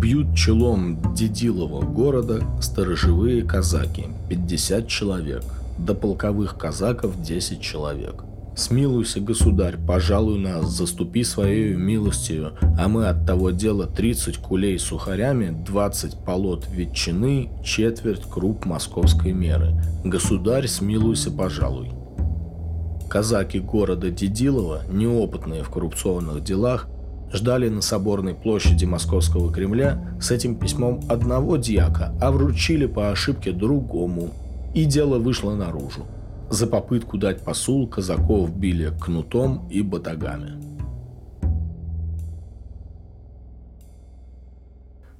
[0.00, 5.44] Бьют челом Дедилова города сторожевые казаки– 50 человек,
[5.78, 8.24] до полковых казаков 10 человек–
[8.56, 15.50] Смилуйся, государь, пожалуй нас, заступи своей милостью, а мы от того дела 30 кулей сухарями,
[15.66, 19.74] 20 полот ветчины, четверть круп московской меры.
[20.04, 21.90] Государь, смилуйся, пожалуй.
[23.10, 26.86] Казаки города Дедилова, неопытные в коррупционных делах,
[27.32, 33.50] ждали на соборной площади Московского Кремля с этим письмом одного дьяка, а вручили по ошибке
[33.50, 34.30] другому.
[34.74, 36.08] И дело вышло наружу.
[36.50, 40.60] За попытку дать посул казаков били кнутом и батагами.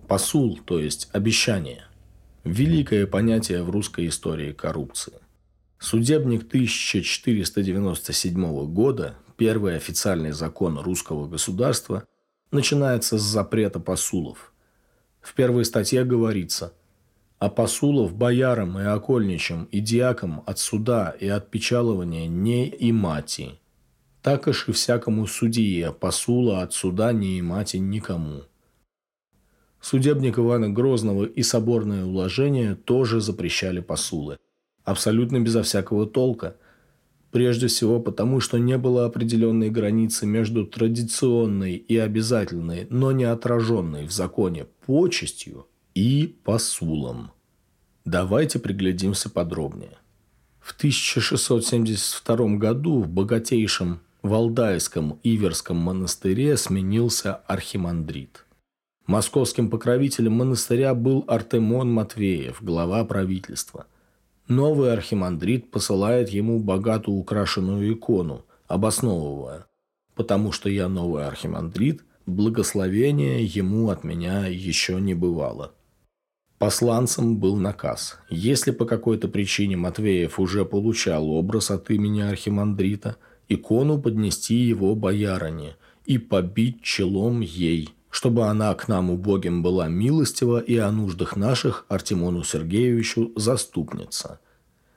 [0.08, 1.84] Посул, то есть обещание.
[2.42, 5.14] Великое понятие в русской истории коррупции.
[5.78, 12.08] Судебник 1497 года, первый официальный закон русского государства,
[12.50, 14.52] начинается с запрета посулов.
[15.20, 16.72] В первой статье говорится–
[17.44, 23.58] а посулов боярам и окольничам и диакам от суда и от печалования не имати.
[24.22, 28.44] Так и всякому судье посула от суда не имати никому.
[29.78, 34.38] Судебник Ивана Грозного и соборное уложение тоже запрещали посулы.
[34.82, 36.56] Абсолютно безо всякого толка.
[37.30, 44.06] Прежде всего потому, что не было определенной границы между традиционной и обязательной, но не отраженной
[44.06, 47.33] в законе почестью и посулом.
[48.04, 49.96] Давайте приглядимся подробнее.
[50.60, 58.44] В 1672 году в богатейшем Валдайском Иверском монастыре сменился архимандрит.
[59.06, 63.86] Московским покровителем монастыря был Артемон Матвеев, глава правительства.
[64.48, 69.66] Новый архимандрит посылает ему богато украшенную икону, обосновывая
[70.14, 75.73] «Потому что я новый архимандрит, благословения ему от меня еще не бывало».
[76.64, 78.16] Посланцем был наказ.
[78.30, 83.16] Если по какой-то причине Матвеев уже получал образ от имени архимандрита,
[83.50, 90.58] икону поднести его боярине и побить челом ей, чтобы она к нам убогим была милостива
[90.58, 94.40] и о нуждах наших Артемону Сергеевичу заступница.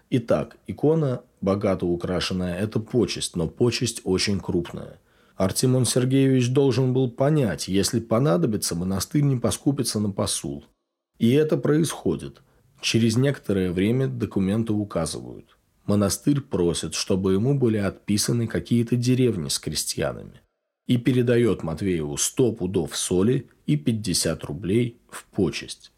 [0.10, 5.02] Итак, икона, богато украшенная, это почесть, но почесть очень крупная.
[5.36, 10.64] Артемон Сергеевич должен был понять, если понадобится, монастырь не поскупится на посул–
[11.20, 12.42] и это происходит.
[12.82, 15.58] Через некоторое время документы указывают.
[15.86, 20.42] Монастырь просит, чтобы ему были отписаны какие-то деревни с крестьянами.
[20.86, 25.92] И передает Матвееву 100 пудов соли и 50 рублей в почесть.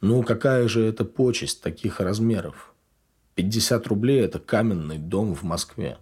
[0.00, 2.74] Ну, какая же это почесть таких размеров?
[3.36, 5.98] 50 рублей– это каменный дом в Москве.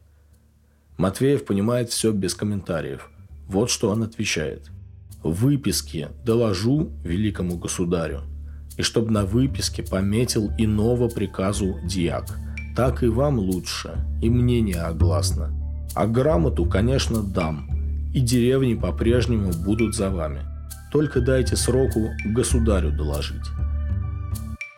[0.98, 3.10] Матвеев понимает все без комментариев.
[3.48, 4.70] Вот что он отвечает–
[5.30, 8.22] выписке доложу великому государю,
[8.76, 12.24] и чтоб на выписке пометил иного приказу диак.
[12.76, 15.52] Так и вам лучше, и мне не огласно.
[15.94, 17.68] А грамоту, конечно, дам,
[18.14, 20.40] и деревни по-прежнему будут за вами.
[20.90, 23.46] Только дайте сроку государю доложить.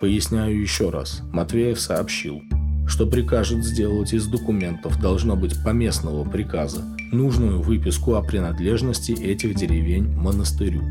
[0.01, 1.23] Поясняю еще раз.
[1.33, 2.43] Матвеев сообщил,
[2.87, 10.09] что прикажет сделать из документов должно быть поместного приказа нужную выписку о принадлежности этих деревень
[10.17, 10.83] монастырю.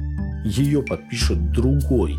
[0.46, 2.18] Ее подпишет другой,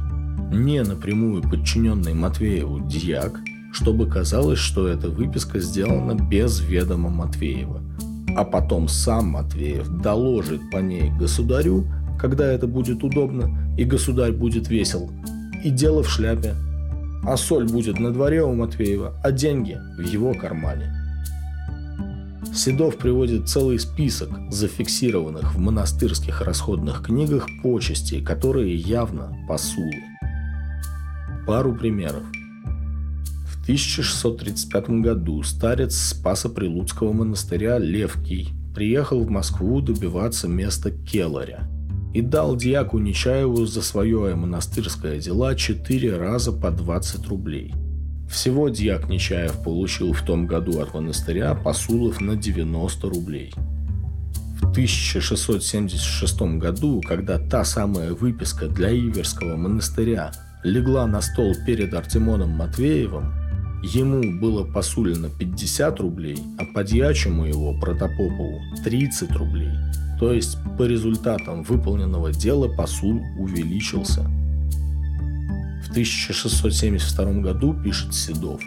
[0.53, 3.41] не напрямую подчиненный Матвееву дьяк,
[3.73, 7.83] чтобы казалось, что эта выписка сделана без ведома Матвеева.
[8.37, 11.87] А потом сам Матвеев доложит по ней государю,
[12.19, 15.11] когда это будет удобно, и государь будет весел.
[15.65, 16.55] И дело в шляпе.
[17.25, 21.04] А соль будет на дворе у Матвеева, а деньги в его кармане.
[22.53, 30.03] Седов приводит целый список зафиксированных в монастырских расходных книгах почестей, которые явно посулы.
[31.47, 32.25] Пару примеров.
[33.47, 41.69] В 1635 году старец Спаса Прилуцкого монастыря Левкий приехал в Москву добиваться места келаря
[42.13, 47.75] и дал дьяку Нечаеву за свое монастырское дела четыре раза по 20 рублей–
[48.29, 53.53] всего дьяк Нечаев получил в том году от монастыря посулов на 90 рублей.
[54.61, 62.51] В 1676 году, когда та самая выписка для Иверского монастыря легла на стол перед Артемоном
[62.51, 63.33] Матвеевым,
[63.83, 69.73] ему было посулено 50 рублей, а подьячему его, Протопопову, 30 рублей.
[70.19, 74.27] То есть по результатам выполненного дела посул увеличился–
[75.95, 78.61] 1672 году, пишет Седов,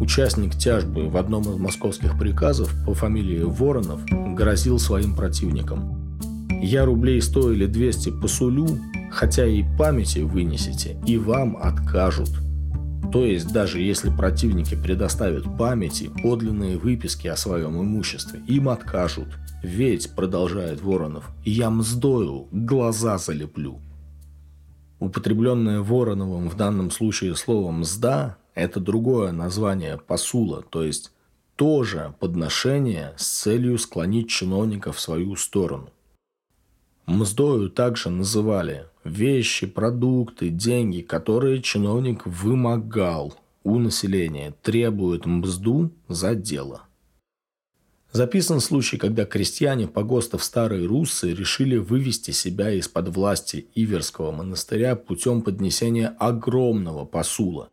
[0.00, 4.00] участник тяжбы в одном из московских приказов по фамилии Воронов
[4.34, 6.18] грозил своим противникам.
[6.60, 8.66] «Я рублей стоили 200 по сулю,
[9.12, 12.30] хотя и памяти вынесете, и вам откажут».
[13.12, 19.28] То есть, даже если противники предоставят памяти подлинные выписки о своем имуществе, им откажут.
[19.62, 23.80] Ведь, продолжает Воронов, я мздою глаза залеплю.
[24.98, 31.12] Употребленное Вороновым в данном случае слово «мзда»– это другое название посула, то есть
[31.56, 35.90] тоже подношение с целью склонить чиновника в свою сторону.
[37.06, 43.34] Мздою также называли вещи, продукты, деньги, которые чиновник вымогал
[43.64, 46.82] у населения, требует мзду за дело.
[48.16, 55.42] Записан случай, когда крестьяне погостов Старой Руссы решили вывести себя из-под власти Иверского монастыря путем
[55.42, 57.68] поднесения огромного посула.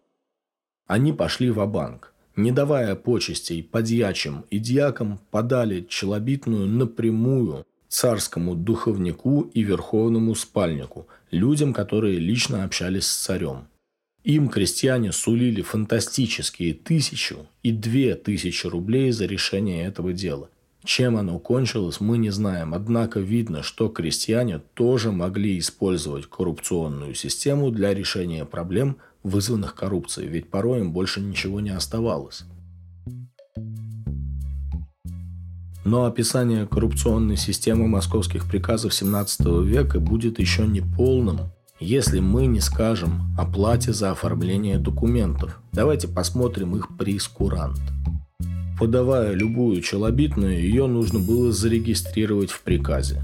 [0.85, 9.49] Они пошли в банк не давая почестей подьячим и дьякам, подали челобитную напрямую царскому духовнику
[9.53, 13.69] и верховному спальнику, людям, которые лично общались с царем.
[14.24, 20.49] Им крестьяне сулили фантастические тысячу и две тысячи рублей за решение этого дела.
[20.86, 27.69] Чем оно кончилось, мы не знаем, однако видно, что крестьяне тоже могли использовать коррупционную систему
[27.69, 32.43] для решения проблем, вызванных коррупцией, ведь порой им больше ничего не оставалось.
[35.86, 41.51] Но описание коррупционной системы московских приказов XVII века будет еще не полным,
[41.84, 45.59] если мы не скажем о плате за оформление документов.
[45.73, 47.81] Давайте посмотрим их прескурант.
[48.79, 53.21] Подавая любую челобитную, ее нужно было зарегистрировать в приказе.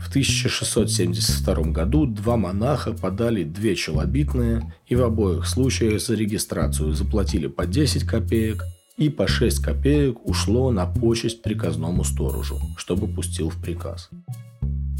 [0.00, 7.46] В 1672 году два монаха подали две челобитные и в обоих случаях за регистрацию заплатили
[7.46, 8.64] по 10 копеек
[8.98, 14.10] и по 6 копеек ушло на почесть приказному сторожу, чтобы пустил в приказ.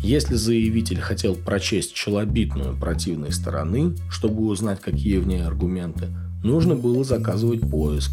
[0.03, 6.09] Если заявитель хотел прочесть челобитную противной стороны, чтобы узнать, какие в ней аргументы,
[6.43, 8.11] нужно было заказывать поиск.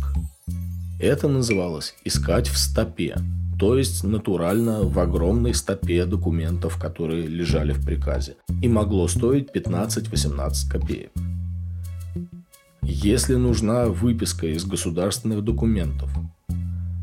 [0.99, 3.15] Это называлось «искать в стопе»,
[3.57, 10.69] то есть натурально в огромной стопе документов, которые лежали в приказе, и могло стоить 15-18
[10.69, 11.11] копеек.
[12.83, 16.11] Если нужна выписка из государственных документов,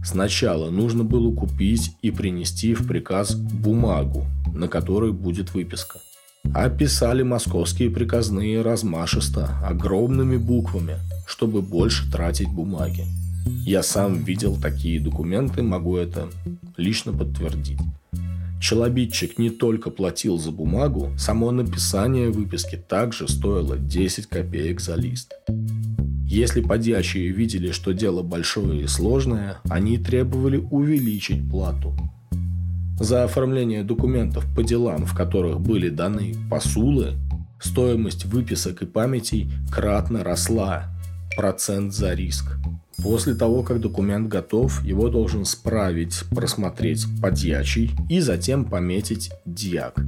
[0.05, 4.25] сначала нужно было купить и принести в приказ бумагу,
[4.57, 6.01] на которой будет выписка.
[6.55, 10.97] Описали московские приказные размашисто, огромными буквами,
[11.27, 13.05] чтобы больше тратить бумаги.
[13.65, 16.29] Я сам видел такие документы, могу это
[16.77, 17.79] лично подтвердить.
[18.61, 25.35] Челобитчик не только платил за бумагу, само написание выписки также стоило 10 копеек за лист.
[26.27, 31.95] Если подьячие видели, что дело большое и сложное, они требовали увеличить плату–
[32.99, 37.15] за оформление документов по делам, в которых были даны посулы,
[37.61, 40.85] стоимость выписок и памятей кратно росла.
[41.37, 42.57] Процент за риск.
[43.03, 50.01] После того, как документ готов, его должен справить, просмотреть подьячий и затем пометить дьяк.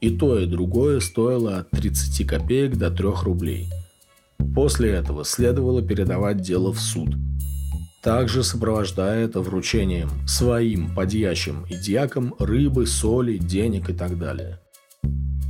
[0.00, 3.70] И то, и другое стоило от 30 копеек до 3 рублей.
[4.54, 7.16] После этого следовало передавать дело в суд–
[8.04, 14.60] также сопровождая вручением своим подьячим и дьякам рыбы, соли, денег и так далее.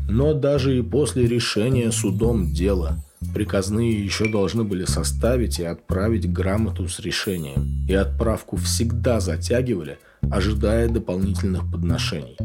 [0.09, 6.89] Но даже и после решения судом дела приказные еще должны были составить и отправить грамоту
[6.89, 9.99] с решением, и отправку всегда затягивали,
[10.31, 12.37] ожидая дополнительных подношений.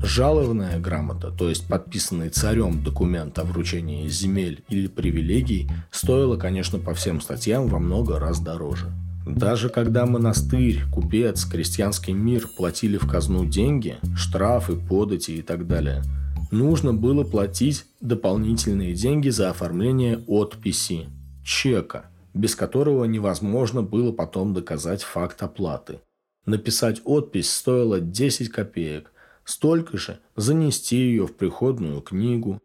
[0.00, 6.94] Жалованная грамота, то есть подписанный царем документ о вручении земель или привилегий, стоила, конечно, по
[6.94, 8.92] всем статьям во много раз дороже–
[9.26, 16.02] Даже когда монастырь, купец, крестьянский мир платили в казну деньги, штрафы, подати и так далее,
[16.50, 21.08] нужно было платить дополнительные деньги за оформление отписи,
[21.42, 26.00] чека, без которого невозможно было потом доказать факт оплаты.
[26.44, 29.10] Написать отпись стоило 10 копеек,
[29.44, 32.60] столько же занести ее в приходную книгу.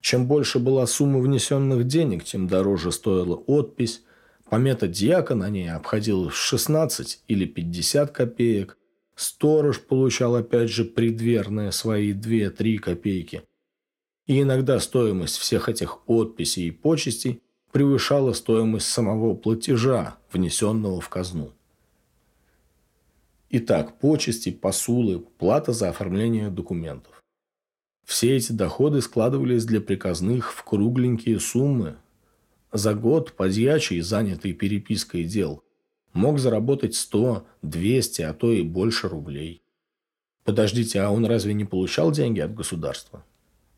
[0.00, 4.02] Чем больше была сумма внесенных денег, тем дороже стоила отпись,
[4.54, 8.78] Помета дьяка на ней обходилась в 16 или 50 копеек.
[9.16, 13.42] Сторож получал опять же предверные свои 2-3 копейки.
[14.28, 17.42] И иногда стоимость всех этих отписей и почестей
[17.72, 21.52] превышала стоимость самого платежа, внесенного в казну.
[23.50, 27.24] Итак, почести, посулы, плата за оформление документов.
[28.04, 31.96] Все эти доходы складывались для приказных в кругленькие суммы,
[32.74, 35.62] за год подьячий, занятый перепиской дел,
[36.12, 39.62] мог заработать 100, 200, а то и больше рублей.
[40.44, 43.24] Подождите, а он разве не получал деньги от государства?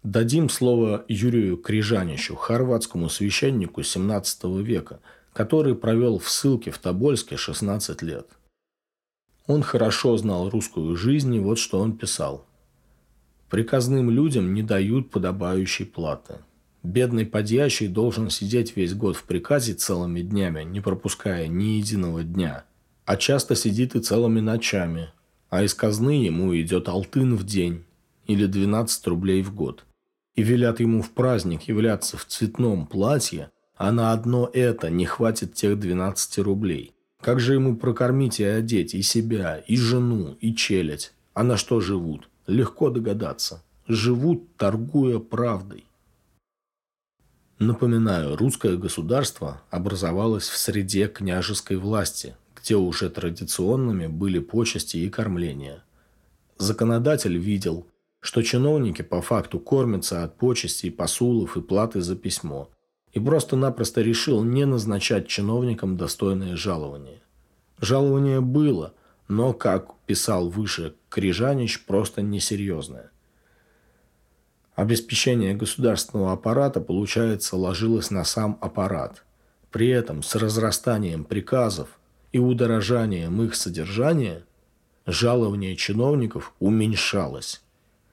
[0.02, 5.00] Дадим слово Юрию Крижанищу, хорватскому священнику 17 века,
[5.34, 8.26] который провел в ссылке в Тобольске 16 лет.
[9.46, 12.46] Он хорошо знал русскую жизнь, и вот что он писал.
[13.50, 16.38] «Приказным людям не дают подобающей платы.
[16.86, 22.64] Бедный подьячий должен сидеть весь год в приказе целыми днями, не пропуская ни единого дня.
[23.04, 25.10] А часто сидит и целыми ночами.
[25.50, 27.82] А из казны ему идет алтын в день
[28.28, 29.84] или 12 рублей в год.
[30.36, 35.54] И велят ему в праздник являться в цветном платье, а на одно это не хватит
[35.54, 36.94] тех 12 рублей.
[37.20, 41.12] Как же ему прокормить и одеть и себя, и жену, и челядь?
[41.34, 42.28] А на что живут?
[42.46, 43.64] Легко догадаться.
[43.88, 45.85] Живут, торгуя правдой.
[47.58, 55.82] Напоминаю, русское государство образовалось в среде княжеской власти, где уже традиционными были почести и кормления.
[56.58, 57.86] Законодатель видел,
[58.20, 62.68] что чиновники по факту кормятся от почестей, посулов и платы за письмо,
[63.14, 67.22] и просто-напросто решил не назначать чиновникам достойное жалование.
[67.80, 68.92] Жалование было,
[69.28, 73.10] но, как писал выше Крижанич, просто несерьезное.
[74.76, 79.24] Обеспечение государственного аппарата, получается, ложилось на сам аппарат.
[79.70, 81.98] При этом с разрастанием приказов
[82.30, 84.44] и удорожанием их содержания
[85.06, 87.62] жалование чиновников уменьшалось.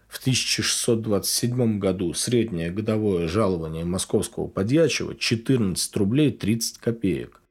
[0.08, 7.42] В 1627 году среднее годовое жалование московского подьячего 14 рублей 30 копеек.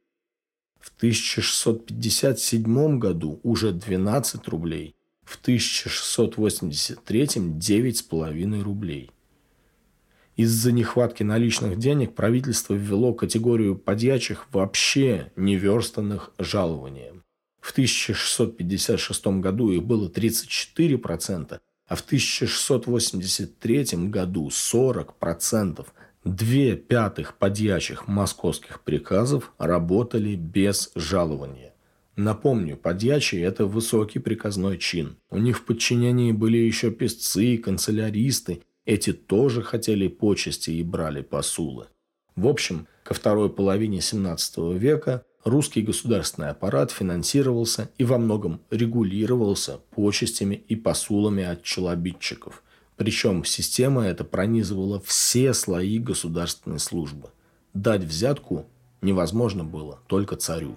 [0.81, 9.11] В 1657 году уже 12 рублей в 1683 9,5 рублей.
[10.37, 17.23] Из-за нехватки наличных денег правительство ввело категорию подьячих вообще неверстанных жалованием.
[17.61, 25.87] В 1656 году их было 34%, а в 1683 году 40%.
[26.25, 31.72] Две пятых подьячих московских приказов работали без жалования.
[32.17, 35.17] Напомню, подьячий– это высокий приказной чин.
[35.31, 38.63] У них в подчинении были еще песцы, канцеляристы.
[38.85, 41.87] Эти тоже хотели почести и брали посулы.
[42.37, 49.79] В общем, ко второй половине XVII века русский государственный аппарат финансировался и во многом регулировался
[49.95, 52.63] почестями и посулами от челобитчиков.
[52.97, 57.31] Причем система эта пронизывала все слои государственной службы.
[57.73, 58.67] Дать взятку
[59.01, 60.77] невозможно было только царю.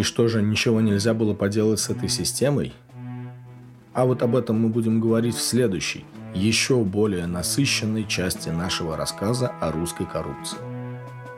[0.00, 2.72] И что же, ничего нельзя было поделать с этой системой?
[3.92, 9.48] А вот об этом мы будем говорить в следующей, еще более насыщенной части нашего рассказа
[9.60, 10.56] о русской коррупции.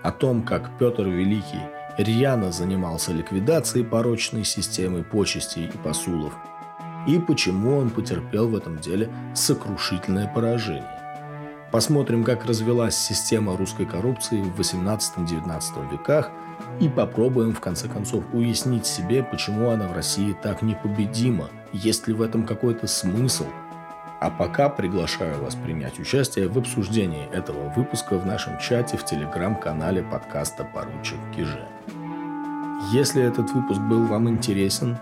[0.05, 1.59] О том, как Петр Великий
[1.99, 6.33] рьяно занимался ликвидацией порочной системы почестей и посулов,
[7.09, 10.87] и почему он потерпел в этом деле сокрушительное поражение.
[11.73, 16.31] Посмотрим, как развелась система русской коррупции в 18-19 веках–
[16.81, 22.15] и попробуем в конце концов уяснить себе, почему она в России так непобедима, есть ли
[22.15, 23.47] в этом какой-то смысл.
[24.21, 30.03] А пока приглашаю вас принять участие в обсуждении этого выпуска в нашем чате в телеграм-канале
[30.03, 31.67] подкаста «Поручик Киже».
[32.93, 34.97] Если этот выпуск был вам интересен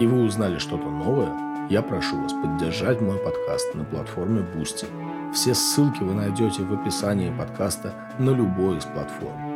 [0.00, 1.32] и вы узнали что-то новое,
[1.70, 4.86] я прошу вас поддержать мой подкаст на платформе Boosty.
[5.32, 9.53] Все ссылки вы найдете в описании подкаста на любой из платформ.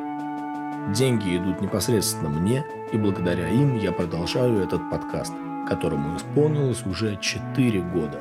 [0.95, 5.34] Деньги идут непосредственно мне, и благодаря им я продолжаю этот подкаст,
[5.68, 8.18] которому исполнилось уже 4 года.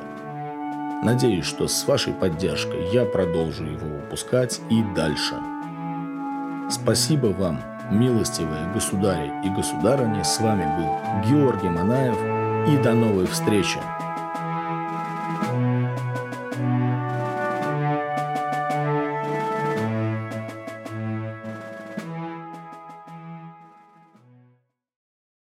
[1.02, 5.36] Надеюсь, что с вашей поддержкой я продолжу его выпускать и дальше.
[6.68, 7.60] Спасибо вам,
[7.90, 10.22] милостивые государи и государыни.
[10.22, 12.16] С вами был Георгий Манаев.
[12.68, 13.78] И до новой встречи!